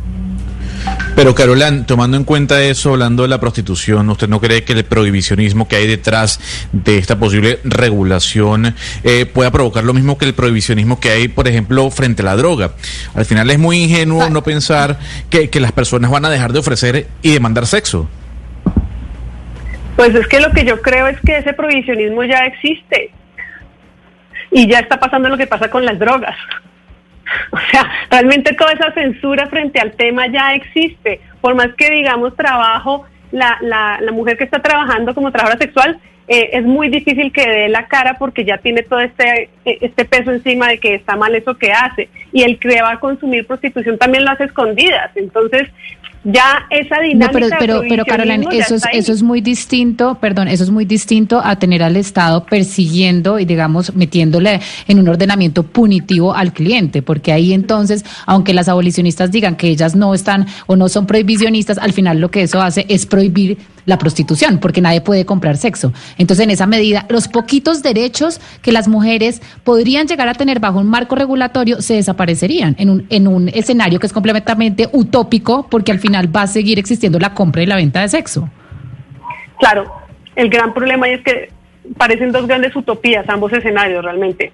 [1.16, 4.84] Pero Carolán, tomando en cuenta eso, hablando de la prostitución, ¿usted no cree que el
[4.84, 6.40] prohibicionismo que hay detrás
[6.72, 11.48] de esta posible regulación eh, pueda provocar lo mismo que el prohibicionismo que hay, por
[11.48, 12.72] ejemplo, frente a la droga?
[13.14, 14.98] Al final es muy ingenuo no pensar
[15.30, 18.08] que, que las personas van a dejar de ofrecer y demandar sexo.
[19.96, 23.10] Pues es que lo que yo creo es que ese prohibicionismo ya existe
[24.50, 26.36] y ya está pasando lo que pasa con las drogas.
[27.52, 31.20] O sea, realmente toda esa censura frente al tema ya existe.
[31.40, 36.00] Por más que digamos trabajo, la, la, la mujer que está trabajando como trabajadora sexual
[36.28, 40.04] eh, es muy difícil que dé la cara porque ya tiene todo este, eh, este
[40.04, 42.08] peso encima de que está mal eso que hace.
[42.32, 45.10] Y el que va a consumir prostitución también lo hace escondidas.
[45.14, 45.68] Entonces,
[46.26, 50.16] ya esa No, dinámica pero, de pero, pero Carolina, eso es, eso es muy distinto,
[50.20, 55.08] perdón, eso es muy distinto a tener al Estado persiguiendo y, digamos, metiéndole en un
[55.08, 60.46] ordenamiento punitivo al cliente, porque ahí entonces, aunque las abolicionistas digan que ellas no están
[60.66, 64.80] o no son prohibicionistas, al final lo que eso hace es prohibir la prostitución, porque
[64.80, 65.92] nadie puede comprar sexo.
[66.18, 70.78] Entonces, en esa medida, los poquitos derechos que las mujeres podrían llegar a tener bajo
[70.78, 75.92] un marco regulatorio se desaparecerían en un, en un escenario que es completamente utópico, porque
[75.92, 78.50] al final va a seguir existiendo la compra y la venta de sexo.
[79.58, 79.90] Claro,
[80.34, 81.50] el gran problema es que
[81.96, 84.52] parecen dos grandes utopías, ambos escenarios realmente.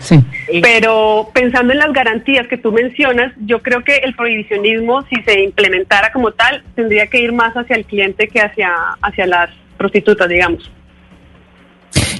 [0.00, 0.18] Sí.
[0.48, 5.22] Eh, Pero pensando en las garantías que tú mencionas, yo creo que el prohibicionismo, si
[5.22, 9.50] se implementara como tal, tendría que ir más hacia el cliente que hacia, hacia las
[9.76, 10.70] prostitutas, digamos.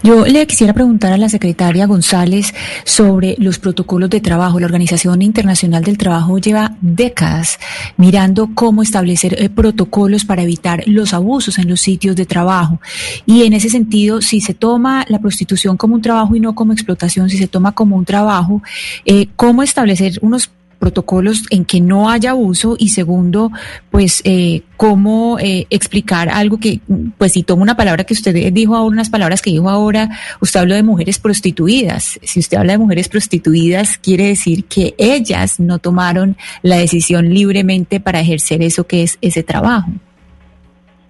[0.03, 4.59] Yo le quisiera preguntar a la secretaria González sobre los protocolos de trabajo.
[4.59, 7.59] La Organización Internacional del Trabajo lleva décadas
[7.99, 12.81] mirando cómo establecer eh, protocolos para evitar los abusos en los sitios de trabajo.
[13.27, 16.73] Y en ese sentido, si se toma la prostitución como un trabajo y no como
[16.73, 18.63] explotación, si se toma como un trabajo,
[19.05, 20.51] eh, ¿cómo establecer unos
[20.81, 23.53] protocolos en que no haya abuso y segundo,
[23.91, 26.81] pues eh, cómo eh, explicar algo que,
[27.19, 30.09] pues si tomo una palabra que usted dijo ahora, unas palabras que dijo ahora,
[30.41, 32.19] usted habló de mujeres prostituidas.
[32.23, 38.01] Si usted habla de mujeres prostituidas, quiere decir que ellas no tomaron la decisión libremente
[38.01, 39.91] para ejercer eso que es ese trabajo.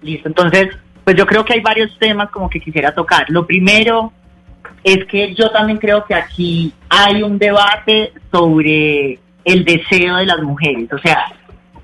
[0.01, 0.67] Listo, entonces,
[1.03, 3.25] pues yo creo que hay varios temas como que quisiera tocar.
[3.29, 4.11] Lo primero
[4.83, 10.41] es que yo también creo que aquí hay un debate sobre el deseo de las
[10.41, 11.25] mujeres, o sea,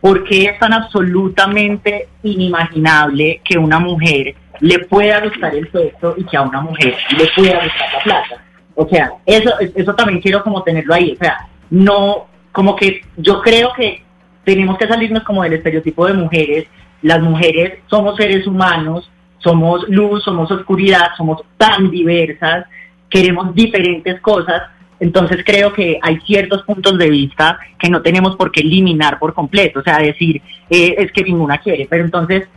[0.01, 6.23] ¿por qué es tan absolutamente inimaginable que una mujer le pueda gustar el sexo y
[6.23, 8.43] que a una mujer le pueda gustar la plata?
[8.75, 13.41] O sea, eso, eso también quiero como tenerlo ahí, o sea, no, como que yo
[13.41, 14.03] creo que
[14.43, 16.67] tenemos que salirnos como del estereotipo de mujeres,
[17.01, 22.65] las mujeres somos seres humanos, somos luz, somos oscuridad, somos tan diversas,
[23.09, 24.63] queremos diferentes cosas,
[24.99, 29.33] entonces creo que hay ciertos puntos de vista que no tenemos por qué eliminar por
[29.33, 32.47] completo, o sea, decir eh, es que ninguna quiere, pero entonces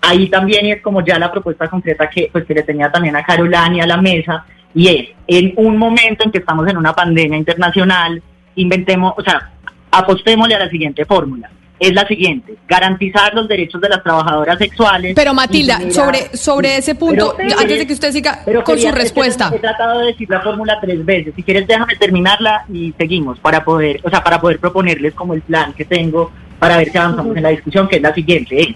[0.00, 3.24] ahí también es como ya la propuesta concreta que pues que le tenía también a
[3.24, 6.92] Carolina y a la mesa y es en un momento en que estamos en una
[6.92, 8.22] pandemia internacional
[8.54, 9.50] inventemos, o sea,
[9.90, 11.50] apostémosle a la siguiente fórmula.
[11.80, 15.12] Es la siguiente, garantizar los derechos de las trabajadoras sexuales.
[15.14, 18.74] Pero Matilda, generar- sobre, sobre ese punto, Pero- antes de que usted siga pero con
[18.74, 19.52] quería- su respuesta.
[19.54, 21.34] He tratado de decir la fórmula tres veces.
[21.36, 25.42] Si quieres, déjame terminarla y seguimos para poder, o sea, para poder proponerles como el
[25.42, 28.60] plan que tengo para ver si avanzamos en la discusión, que es la siguiente.
[28.60, 28.68] es,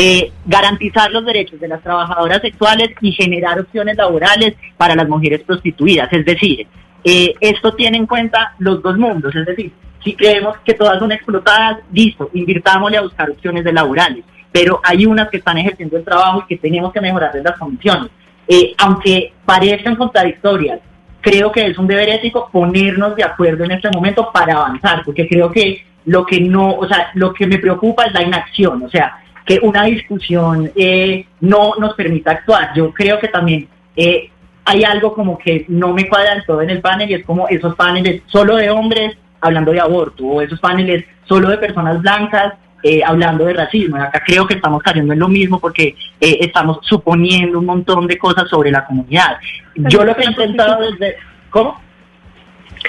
[0.00, 5.40] eh, garantizar los derechos de las trabajadoras sexuales y generar opciones laborales para las mujeres
[5.44, 6.12] prostituidas.
[6.12, 6.66] Es decir,
[7.04, 9.34] eh, esto tiene en cuenta los dos mundos.
[9.34, 14.24] Es decir, si creemos que todas son explotadas, listo, invirtámosle a buscar opciones de laborales.
[14.50, 18.10] Pero hay unas que están ejerciendo el trabajo y que tenemos que mejorarles las condiciones.
[18.46, 20.80] Eh, aunque parezcan contradictorias,
[21.20, 25.28] creo que es un deber ético ponernos de acuerdo en este momento para avanzar, porque
[25.28, 28.88] creo que lo que no, o sea, lo que me preocupa es la inacción, o
[28.88, 32.72] sea, que una discusión eh, no nos permita actuar.
[32.74, 34.30] Yo creo que también eh,
[34.68, 37.48] hay algo como que no me cuadra del todo en el panel y es como
[37.48, 42.52] esos paneles solo de hombres hablando de aborto o esos paneles solo de personas blancas
[42.82, 43.96] eh, hablando de racismo.
[43.96, 48.06] Y acá creo que estamos cayendo en lo mismo porque eh, estamos suponiendo un montón
[48.06, 49.38] de cosas sobre la comunidad.
[49.74, 51.16] Yo lo que he intentado desde...
[51.48, 51.80] ¿Cómo?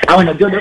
[0.05, 0.59] Ah, bueno, yo lo,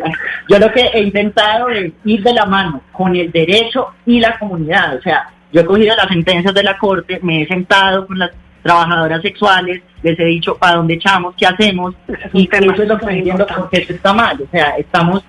[0.48, 4.38] yo lo que he intentado es ir de la mano con el derecho y la
[4.38, 4.96] comunidad.
[4.98, 8.30] O sea, yo he cogido las sentencias de la corte, me he sentado con las
[8.62, 11.94] trabajadoras sexuales, les he dicho para dónde echamos, qué hacemos,
[12.32, 14.40] y eso es lo que estoy diciendo porque esto está mal.
[14.40, 15.24] O sea, estamos,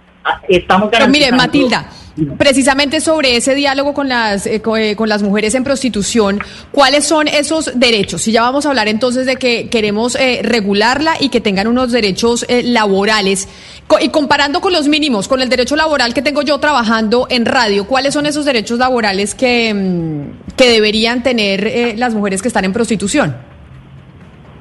[0.47, 1.89] estamos Pero mire, Matilda,
[2.38, 6.39] precisamente sobre ese diálogo con las, eh, eh, con las mujeres en prostitución,
[6.71, 8.21] ¿cuáles son esos derechos?
[8.23, 11.91] Si ya vamos a hablar entonces de que queremos eh, regularla y que tengan unos
[11.91, 13.47] derechos eh, laborales,
[13.88, 17.45] co- y comparando con los mínimos, con el derecho laboral que tengo yo trabajando en
[17.45, 22.47] radio, ¿cuáles son esos derechos laborales que, mm, que deberían tener eh, las mujeres que
[22.49, 23.36] están en prostitución?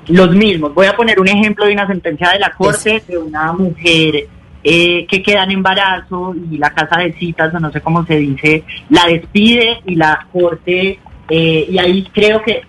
[0.07, 0.75] los mismos.
[0.75, 4.27] Voy a poner un ejemplo de una sentencia de la corte de una mujer
[4.63, 8.17] eh, que queda en embarazo y la casa de citas, o no sé cómo se
[8.17, 12.63] dice, la despide y la corte, eh, y ahí creo que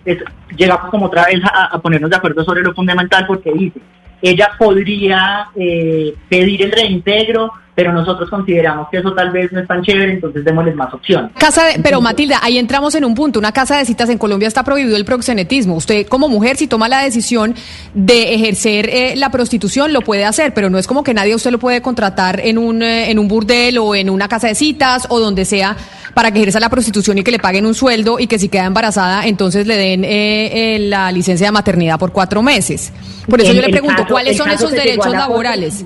[0.56, 3.80] llegamos como otra vez a, a ponernos de acuerdo sobre lo fundamental porque dice,
[4.22, 9.68] ella podría eh, pedir el reintegro pero nosotros consideramos que eso tal vez no es
[9.68, 11.32] tan chévere, entonces démosles más opciones.
[11.38, 13.40] Casa de, pero Matilda, ahí entramos en un punto.
[13.40, 15.76] Una casa de citas en Colombia está prohibido el proxenetismo.
[15.76, 17.56] Usted como mujer, si toma la decisión
[17.94, 21.52] de ejercer eh, la prostitución, lo puede hacer, pero no es como que nadie usted
[21.52, 25.08] lo puede contratar en un, eh, en un burdel o en una casa de citas
[25.10, 25.78] o donde sea
[26.14, 28.66] para que ejerza la prostitución y que le paguen un sueldo y que si queda
[28.66, 32.92] embarazada, entonces le den eh, la licencia de maternidad por cuatro meses.
[33.30, 35.86] Por eso yo le pregunto, ¿cuáles son esos derechos laborales?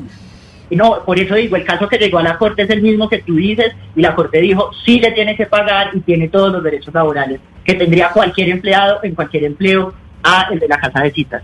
[0.72, 3.20] No, por eso digo, el caso que llegó a la Corte es el mismo que
[3.20, 6.64] tú dices y la Corte dijo, sí le tiene que pagar y tiene todos los
[6.64, 9.94] derechos laborales que tendría cualquier empleado en cualquier empleo
[10.24, 11.44] a el de la casa de citas.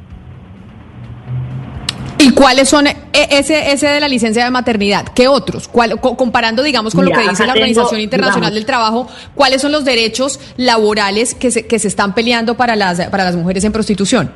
[2.17, 5.07] ¿Y cuáles son e, ese, ese de la licencia de maternidad?
[5.07, 5.67] ¿Qué otros?
[5.67, 10.39] comparando, digamos, con lo que dice la Organización Internacional del Trabajo, ¿cuáles son los derechos
[10.57, 14.31] laborales que se, que se están peleando para las, para las mujeres en prostitución?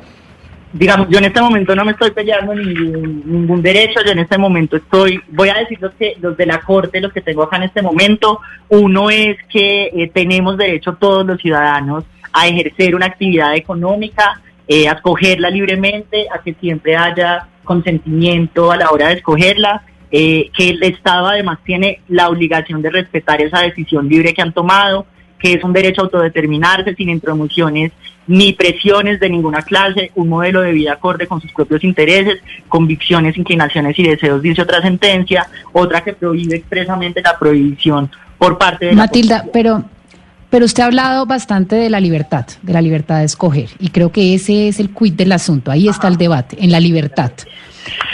[0.78, 4.38] Digamos, yo en este momento no me estoy peleando ningún, ningún derecho, yo en este
[4.38, 7.56] momento estoy, voy a decir los, que, los de la Corte, los que tengo acá
[7.56, 13.06] en este momento, uno es que eh, tenemos derecho todos los ciudadanos a ejercer una
[13.06, 19.14] actividad económica, eh, a escogerla libremente, a que siempre haya consentimiento a la hora de
[19.14, 24.42] escogerla, eh, que el Estado además tiene la obligación de respetar esa decisión libre que
[24.42, 25.06] han tomado,
[25.38, 27.92] que es un derecho a autodeterminarse sin intromisiones
[28.26, 33.36] ni presiones de ninguna clase, un modelo de vida acorde con sus propios intereses, convicciones,
[33.36, 38.92] inclinaciones y deseos, dice otra sentencia, otra que prohíbe expresamente la prohibición por parte de
[38.92, 39.84] Matilda, pero
[40.50, 44.10] pero usted ha hablado bastante de la libertad, de la libertad de escoger, y creo
[44.10, 47.32] que ese es el quid del asunto, ahí está el debate, en la libertad.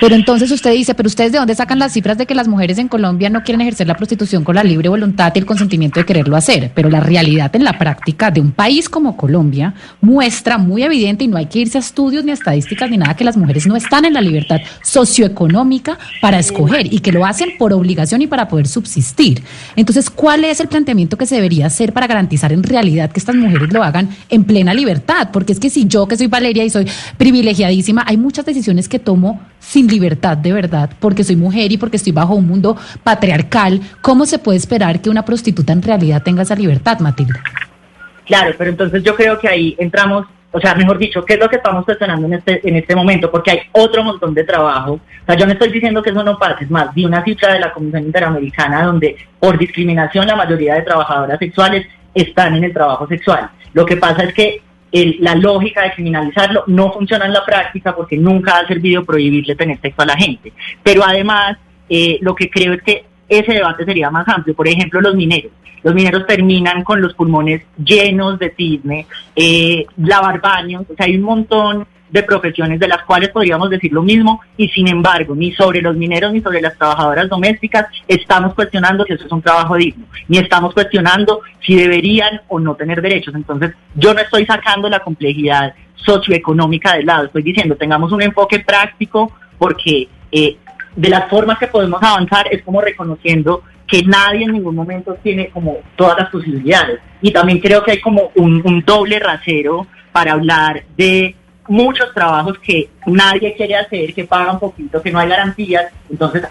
[0.00, 2.78] Pero entonces usted dice, pero ustedes de dónde sacan las cifras de que las mujeres
[2.78, 6.06] en Colombia no quieren ejercer la prostitución con la libre voluntad y el consentimiento de
[6.06, 6.72] quererlo hacer.
[6.74, 11.28] Pero la realidad en la práctica de un país como Colombia muestra muy evidente, y
[11.28, 13.76] no hay que irse a estudios ni a estadísticas ni nada, que las mujeres no
[13.76, 18.48] están en la libertad socioeconómica para escoger y que lo hacen por obligación y para
[18.48, 19.42] poder subsistir.
[19.76, 23.36] Entonces, ¿cuál es el planteamiento que se debería hacer para garantizar en realidad que estas
[23.36, 25.28] mujeres lo hagan en plena libertad?
[25.32, 28.98] Porque es que si yo, que soy Valeria y soy privilegiadísima, hay muchas decisiones que
[28.98, 33.80] tomo sin libertad de verdad, porque soy mujer y porque estoy bajo un mundo patriarcal,
[34.00, 37.40] ¿cómo se puede esperar que una prostituta en realidad tenga esa libertad, Matilda?
[38.26, 41.48] Claro, pero entonces yo creo que ahí entramos, o sea, mejor dicho, ¿qué es lo
[41.48, 43.30] que estamos cuestionando en este, en este momento?
[43.30, 44.94] Porque hay otro montón de trabajo.
[44.94, 47.54] O sea, yo no estoy diciendo que eso no pase, es más, vi una cifra
[47.54, 52.72] de la Comisión Interamericana donde por discriminación la mayoría de trabajadoras sexuales están en el
[52.72, 53.48] trabajo sexual.
[53.74, 54.60] Lo que pasa es que
[54.93, 59.80] la lógica de criminalizarlo no funciona en la práctica porque nunca ha servido prohibirle tener
[59.80, 60.53] sexo a la gente.
[60.82, 61.57] Pero además,
[61.88, 64.55] eh, lo que creo es que ese debate sería más amplio.
[64.55, 65.53] Por ejemplo, los mineros.
[65.82, 71.16] Los mineros terminan con los pulmones llenos de cisne, eh, lavar baños, o sea, hay
[71.16, 75.52] un montón de profesiones de las cuales podríamos decir lo mismo y sin embargo ni
[75.52, 79.76] sobre los mineros ni sobre las trabajadoras domésticas estamos cuestionando si eso es un trabajo
[79.76, 83.34] digno, ni estamos cuestionando si deberían o no tener derechos.
[83.34, 88.60] Entonces yo no estoy sacando la complejidad socioeconómica del lado, estoy diciendo tengamos un enfoque
[88.60, 90.56] práctico porque eh,
[90.94, 95.48] de las formas que podemos avanzar es como reconociendo que nadie en ningún momento tiene
[95.48, 97.00] como todas las posibilidades.
[97.20, 101.36] Y también creo que hay como un, un doble rasero para hablar de
[101.68, 105.92] muchos trabajos que nadie quiere hacer, que pagan poquito, que no hay garantías.
[106.10, 106.42] Entonces,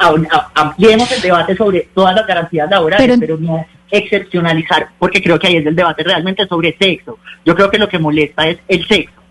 [0.56, 5.58] ampliemos el debate sobre todas las garantías laborales, pero, no excepcionalizar, porque creo que ahí
[5.58, 7.20] es el debate realmente sobre sexo.
[7.46, 9.22] Yo creo que lo que molesta es el sexo.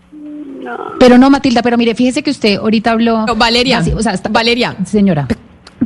[0.99, 3.25] Pero no, Matilda, pero mire, fíjese que usted ahorita habló...
[3.35, 4.75] Valeria, o sea, Valeria.
[4.85, 5.27] Señora.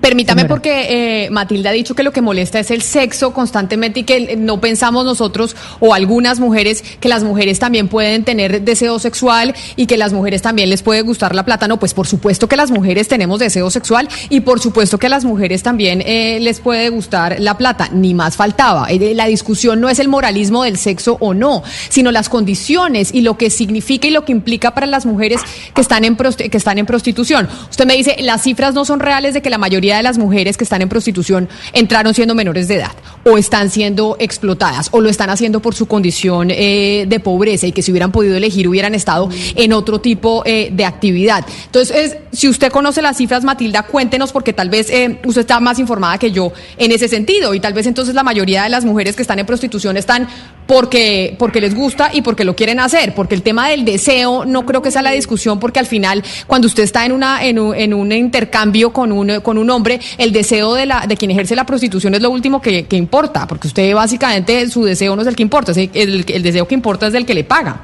[0.02, 4.04] Permítame porque eh, Matilda ha dicho que lo que molesta es el sexo constantemente y
[4.04, 9.56] que no pensamos nosotros o algunas mujeres que las mujeres también pueden tener deseo sexual
[9.78, 11.70] y que las mujeres también les puede gustar la plata.
[11.70, 15.10] No, pues por supuesto que las mujeres tenemos deseo sexual y por supuesto que a
[15.10, 17.88] las mujeres también eh, les puede gustar la plata.
[17.94, 18.88] Ni más faltaba.
[18.90, 23.22] Eh, la discusión no es el moralismo del sexo o no, sino las condiciones y
[23.22, 25.40] lo que significa y lo que implica para las mujeres
[25.74, 27.48] que están en, que están en prostitución.
[27.70, 30.58] Usted me dice, las cifras no son reales de que la mayoría de las mujeres
[30.58, 32.92] que están en prostitución entraron siendo menores de edad
[33.28, 37.72] o están siendo explotadas o lo están haciendo por su condición eh, de pobreza y
[37.72, 41.44] que si hubieran podido elegir hubieran estado en otro tipo eh, de actividad.
[41.66, 45.80] Entonces, si usted conoce las cifras, Matilda, cuéntenos porque tal vez eh, usted está más
[45.80, 49.16] informada que yo en ese sentido y tal vez entonces la mayoría de las mujeres
[49.16, 50.28] que están en prostitución están
[50.68, 54.66] porque, porque les gusta y porque lo quieren hacer, porque el tema del deseo no
[54.66, 57.76] creo que sea la discusión porque al final cuando usted está en, una, en, un,
[57.76, 61.56] en un intercambio con un, con un hombre, el deseo de, la, de quien ejerce
[61.56, 63.15] la prostitución es lo último que, importa,
[63.48, 67.08] porque usted básicamente su deseo no es el que importa, el, el, deseo que importa
[67.08, 67.78] es del que le paga.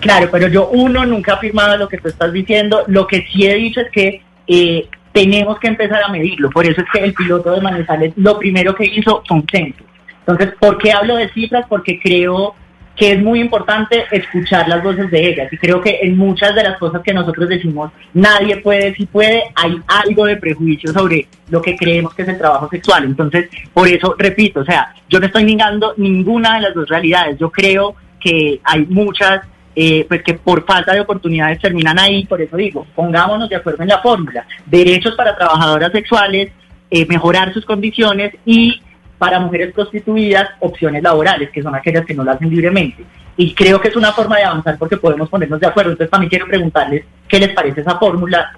[0.00, 3.46] Claro, pero yo uno nunca ha afirmado lo que tú estás diciendo, lo que sí
[3.46, 4.22] he dicho es que...
[4.46, 6.50] Eh, tenemos que empezar a medirlo.
[6.50, 9.84] Por eso es que el piloto de Manizales lo primero que hizo consenso.
[10.26, 11.64] Entonces, ¿por qué hablo de cifras?
[11.68, 12.54] Porque creo
[12.96, 15.52] que es muy importante escuchar las voces de ellas.
[15.52, 19.42] Y creo que en muchas de las cosas que nosotros decimos, nadie puede, si puede,
[19.54, 23.04] hay algo de prejuicio sobre lo que creemos que es el trabajo sexual.
[23.04, 27.38] Entonces, por eso, repito, o sea, yo no estoy negando ninguna de las dos realidades.
[27.38, 29.40] Yo creo que hay muchas,
[29.74, 32.24] eh, pues que por falta de oportunidades terminan ahí.
[32.26, 34.46] Por eso digo, pongámonos de acuerdo en la fórmula.
[34.66, 36.52] Derechos para trabajadoras sexuales,
[36.90, 38.80] eh, mejorar sus condiciones y
[39.18, 43.04] para mujeres prostituidas opciones laborales, que son aquellas que no lo hacen libremente.
[43.36, 45.92] Y creo que es una forma de avanzar porque podemos ponernos de acuerdo.
[45.92, 48.52] Entonces también quiero preguntarles qué les parece esa fórmula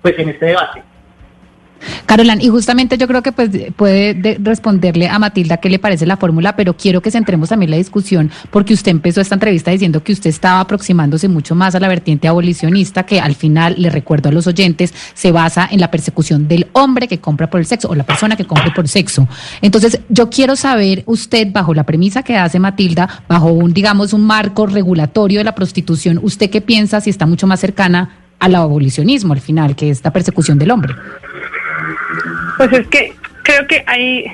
[0.00, 0.82] pues en este debate.
[2.06, 6.16] Carolan, y justamente yo creo que pues puede responderle a Matilda qué le parece la
[6.16, 10.12] fórmula, pero quiero que centremos también la discusión porque usted empezó esta entrevista diciendo que
[10.12, 14.32] usted estaba aproximándose mucho más a la vertiente abolicionista, que al final, le recuerdo a
[14.32, 17.94] los oyentes, se basa en la persecución del hombre que compra por el sexo o
[17.94, 19.28] la persona que compra por sexo.
[19.62, 24.24] Entonces, yo quiero saber usted, bajo la premisa que hace Matilda, bajo un, digamos, un
[24.24, 29.32] marco regulatorio de la prostitución, ¿usted qué piensa si está mucho más cercana al abolicionismo
[29.32, 30.94] al final, que es la persecución del hombre?
[32.56, 33.12] Pues es que
[33.42, 34.24] creo que hay,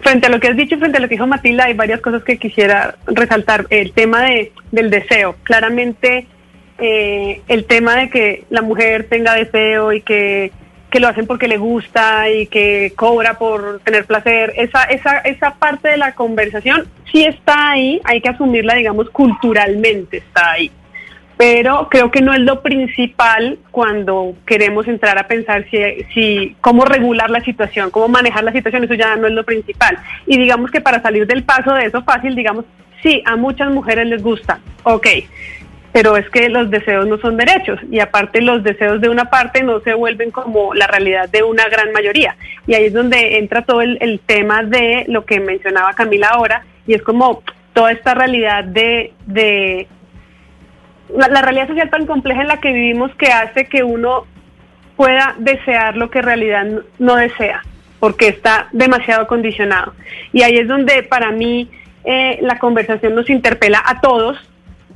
[0.00, 2.22] frente a lo que has dicho, frente a lo que dijo Matilda, hay varias cosas
[2.24, 3.66] que quisiera resaltar.
[3.70, 6.26] El tema de, del deseo, claramente
[6.78, 10.52] eh, el tema de que la mujer tenga deseo y que,
[10.90, 15.54] que, lo hacen porque le gusta y que cobra por tener placer, esa, esa, esa
[15.54, 20.70] parte de la conversación sí está ahí, hay que asumirla, digamos, culturalmente está ahí
[21.36, 25.78] pero creo que no es lo principal cuando queremos entrar a pensar si,
[26.14, 29.98] si cómo regular la situación, cómo manejar la situación, eso ya no es lo principal.
[30.26, 32.64] Y digamos que para salir del paso de eso fácil, digamos,
[33.02, 35.06] sí, a muchas mujeres les gusta, ok,
[35.92, 39.62] pero es que los deseos no son derechos y aparte los deseos de una parte
[39.62, 42.36] no se vuelven como la realidad de una gran mayoría.
[42.66, 46.64] Y ahí es donde entra todo el, el tema de lo que mencionaba Camila ahora
[46.86, 47.42] y es como
[47.74, 49.86] toda esta realidad de, de
[51.16, 54.26] la, realidad social tan compleja en la que vivimos que hace que uno
[54.96, 56.66] pueda desear lo que en realidad
[56.98, 57.62] no, desea,
[58.00, 59.94] porque está demasiado condicionado.
[60.32, 61.70] Y ahí es donde para mí
[62.04, 64.38] eh, la conversación nos interpela a todos,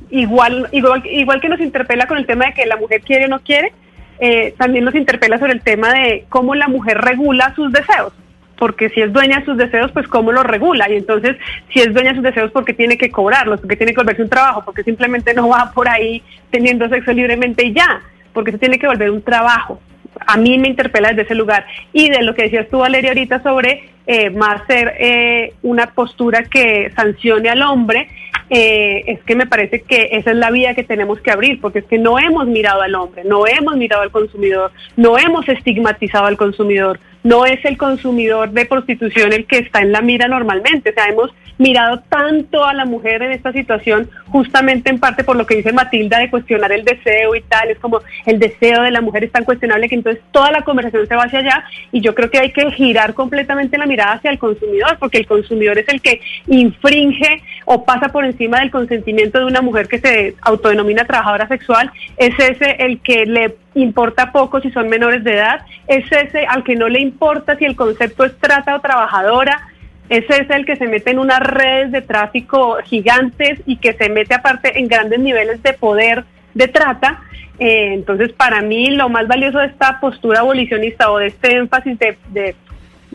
[0.09, 3.29] igual, igual, igual que nos interpela con el tema de que la mujer quiere o
[3.29, 3.73] no quiere,
[4.19, 8.13] eh, también nos interpela sobre el tema de cómo la mujer regula sus deseos
[8.57, 10.89] porque si es dueña de sus deseos, pues cómo lo regula.
[10.89, 11.37] Y entonces,
[11.71, 14.29] si es dueña de sus deseos, porque tiene que cobrarlos, porque tiene que volverse un
[14.29, 18.01] trabajo, porque simplemente no va por ahí teniendo sexo libremente y ya,
[18.33, 19.79] porque se tiene que volver un trabajo.
[20.25, 21.65] A mí me interpela desde ese lugar.
[21.93, 26.43] Y de lo que decías tú, Valeria, ahorita sobre eh, más ser eh, una postura
[26.43, 28.07] que sancione al hombre,
[28.49, 31.79] eh, es que me parece que esa es la vía que tenemos que abrir, porque
[31.79, 36.27] es que no hemos mirado al hombre, no hemos mirado al consumidor, no hemos estigmatizado
[36.27, 40.91] al consumidor, no es el consumidor de prostitución el que está en la mira normalmente.
[40.91, 45.35] O sea, hemos mirado tanto a la mujer en esta situación justamente en parte por
[45.35, 47.69] lo que dice Matilda de cuestionar el deseo y tal.
[47.69, 51.05] Es como el deseo de la mujer es tan cuestionable que entonces toda la conversación
[51.05, 54.31] se va hacia allá y yo creo que hay que girar completamente la mirada hacia
[54.31, 59.39] el consumidor porque el consumidor es el que infringe o pasa por encima del consentimiento
[59.39, 61.91] de una mujer que se autodenomina trabajadora sexual.
[62.17, 66.63] Es ese el que le importa poco si son menores de edad, es ese al
[66.63, 69.67] que no le importa si el concepto es trata o trabajadora,
[70.09, 74.09] ese es el que se mete en unas redes de tráfico gigantes y que se
[74.09, 76.23] mete aparte en grandes niveles de poder
[76.53, 77.21] de trata.
[77.59, 81.97] Eh, entonces, para mí lo más valioso de esta postura abolicionista o de este énfasis
[81.99, 82.55] de,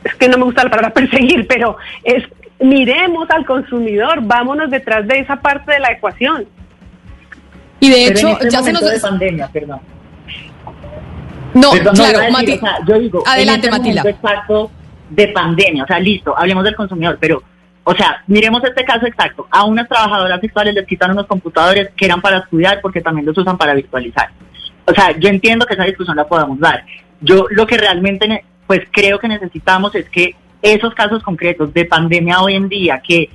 [0.05, 2.25] es que no me gusta la palabra perseguir, pero es
[2.63, 6.47] miremos al consumidor, vámonos detrás de esa parte de la ecuación.
[7.81, 8.89] Y de hecho, este ya se nos...
[8.89, 9.81] De pandemia, perdón.
[11.55, 12.21] No, claro,
[12.87, 14.71] yo digo, adelante, en este exacto
[15.11, 17.43] de pandemia, o sea, listo, hablemos del consumidor, pero,
[17.85, 19.47] o sea, miremos este caso exacto.
[19.51, 23.37] A unas trabajadoras sexuales les quitan unos computadores que eran para estudiar porque también los
[23.37, 24.31] usan para virtualizar.
[24.87, 26.85] O sea, yo entiendo que esa discusión la podamos dar.
[27.21, 32.41] Yo lo que realmente, pues creo que necesitamos es que esos casos concretos de pandemia
[32.41, 33.29] hoy en día, que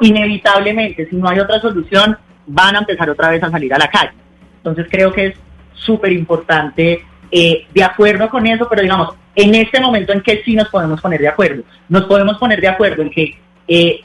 [0.00, 3.86] inevitablemente, si no hay otra solución, van a empezar otra vez a salir a la
[3.86, 4.10] calle.
[4.56, 5.34] Entonces creo que es
[5.72, 7.00] súper importante
[7.30, 11.00] eh, de acuerdo con eso, pero digamos, en este momento en que sí nos podemos
[11.00, 11.62] poner de acuerdo.
[11.88, 13.38] Nos podemos poner de acuerdo en que
[13.68, 14.00] eh,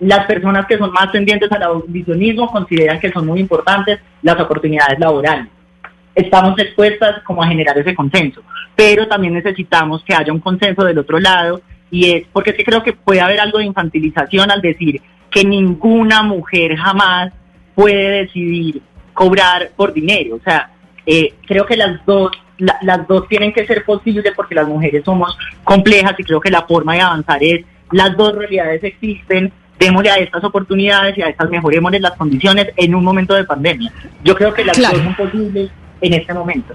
[0.00, 4.98] las personas que son más tendientes al abolicionismo consideran que son muy importantes las oportunidades
[4.98, 5.48] laborales.
[6.18, 8.42] Estamos dispuestas como a generar ese consenso,
[8.74, 11.60] pero también necesitamos que haya un consenso del otro lado
[11.92, 15.00] y es porque creo que puede haber algo de infantilización al decir
[15.30, 17.32] que ninguna mujer jamás
[17.74, 18.82] puede decidir
[19.14, 20.36] cobrar por dinero.
[20.36, 20.70] O sea,
[21.06, 25.04] eh, creo que las dos la- las dos tienen que ser posibles porque las mujeres
[25.04, 30.10] somos complejas y creo que la forma de avanzar es las dos realidades existen, démosle
[30.10, 33.92] a estas oportunidades y a estas mejorémosle las condiciones en un momento de pandemia.
[34.24, 34.96] Yo creo que las Claro.
[34.96, 35.70] dos son posibles
[36.00, 36.74] en este momento.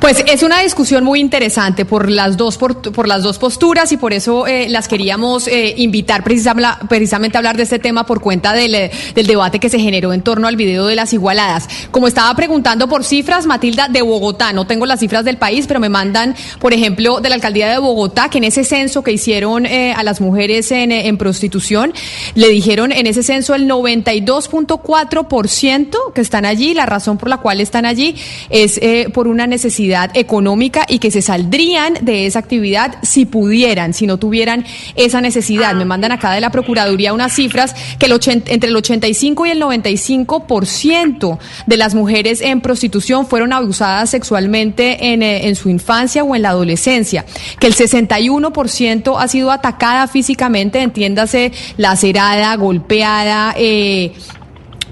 [0.00, 4.12] Pues es una discusión muy interesante por las dos por, las dos posturas y por
[4.12, 8.52] eso eh, las queríamos eh, invitar precisam- precisamente a hablar de este tema por cuenta
[8.52, 11.68] del, eh, del debate que se generó en torno al video de las igualadas.
[11.90, 15.80] Como estaba preguntando por cifras, Matilda de Bogotá, no tengo las cifras del país, pero
[15.80, 19.66] me mandan, por ejemplo, de la alcaldía de Bogotá que en ese censo que hicieron
[19.66, 21.92] a las mujeres en, en prostitución
[22.34, 27.60] le dijeron en ese censo el 92.4% que están allí, la razón por la cual
[27.60, 28.14] están allí
[28.50, 28.80] es
[29.12, 34.18] por una necesidad económica y que se saldrían de esa actividad si pudieran, si no
[34.18, 35.74] tuvieran esa necesidad.
[35.74, 39.50] Me mandan acá de la Procuraduría unas cifras que el 80 entre el 85 y
[39.50, 46.24] el 95% de las mujeres en prostitución fueron abusadas sexualmente en, eh, en su infancia
[46.24, 47.24] o en la adolescencia,
[47.58, 54.12] que el 61% ha sido atacada físicamente, entiéndase, lacerada, golpeada, eh,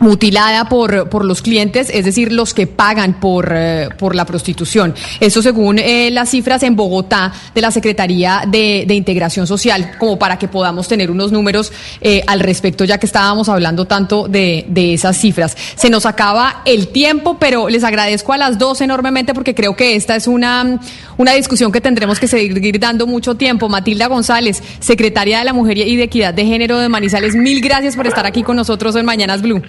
[0.01, 4.95] mutilada por, por los clientes, es decir, los que pagan por, eh, por la prostitución.
[5.21, 10.39] Eso según eh, las cifras en Bogotá de la Secretaría de, Integración Social, como para
[10.39, 14.95] que podamos tener unos números eh, al respecto, ya que estábamos hablando tanto de, de
[14.95, 15.57] esas cifras.
[15.75, 19.97] Se nos acaba el tiempo, pero les agradezco a las dos enormemente porque creo que
[19.97, 20.81] esta es una,
[21.17, 23.69] una discusión que tendremos que seguir dando mucho tiempo.
[23.69, 27.97] Matilda González, secretaria de la Mujer y de Equidad de Género de Manizales, mil gracias
[27.97, 29.63] por estar aquí con nosotros en Mañanas Blue.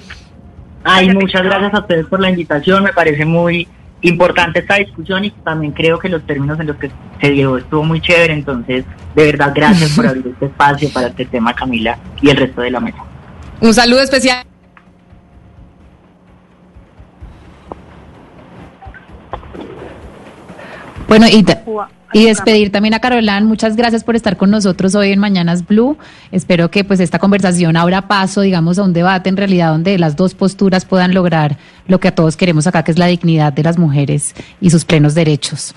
[0.88, 2.84] Ay, muchas gracias a ustedes por la invitación.
[2.84, 3.68] Me parece muy
[4.02, 7.84] importante esta discusión y también creo que los términos en los que se dio estuvo
[7.84, 8.34] muy chévere.
[8.34, 12.62] Entonces, de verdad, gracias por abrir este espacio para este tema, Camila, y el resto
[12.62, 13.00] de la mesa.
[13.62, 14.46] Un saludo especial.
[21.08, 21.64] Bueno, y, ta-
[22.14, 23.46] y despedir también a Carolán.
[23.46, 25.98] Muchas gracias por estar con nosotros hoy en Mañanas Blue.
[26.32, 30.16] Espero que pues esta conversación abra paso, digamos, a un debate en realidad donde las
[30.16, 33.64] dos posturas puedan lograr lo que a todos queremos acá, que es la dignidad de
[33.64, 35.76] las mujeres y sus plenos derechos.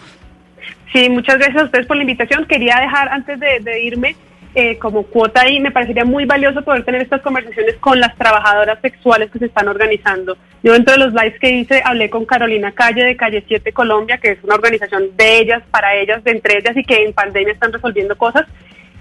[0.92, 2.46] Sí, muchas gracias a ustedes por la invitación.
[2.46, 4.16] Quería dejar, antes de, de irme,
[4.58, 8.80] eh, como cuota ahí, me parecería muy valioso poder tener estas conversaciones con las trabajadoras
[8.80, 10.36] sexuales que se están organizando.
[10.64, 14.18] Yo dentro de los lives que hice hablé con Carolina Calle de Calle 7 Colombia,
[14.18, 17.52] que es una organización de ellas, para ellas, de entre ellas y que en pandemia
[17.52, 18.46] están resolviendo cosas.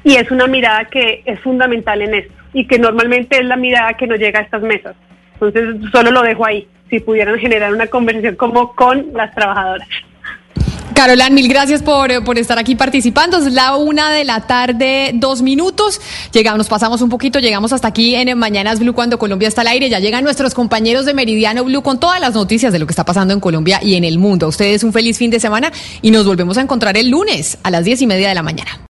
[0.03, 3.95] Y es una mirada que es fundamental en esto y que normalmente es la mirada
[3.95, 4.95] que nos llega a estas mesas.
[5.33, 9.87] Entonces, solo lo dejo ahí, si pudieran generar una conversación como con las trabajadoras.
[10.93, 13.37] Carolán, mil gracias por, eh, por estar aquí participando.
[13.37, 16.01] Es la una de la tarde, dos minutos.
[16.31, 19.67] Llegamos, nos pasamos un poquito, llegamos hasta aquí en Mañanas Blue cuando Colombia está al
[19.67, 19.89] aire.
[19.89, 23.05] Ya llegan nuestros compañeros de Meridiano Blue con todas las noticias de lo que está
[23.05, 24.47] pasando en Colombia y en el mundo.
[24.47, 25.71] A ustedes un feliz fin de semana
[26.01, 28.79] y nos volvemos a encontrar el lunes a las diez y media de la mañana.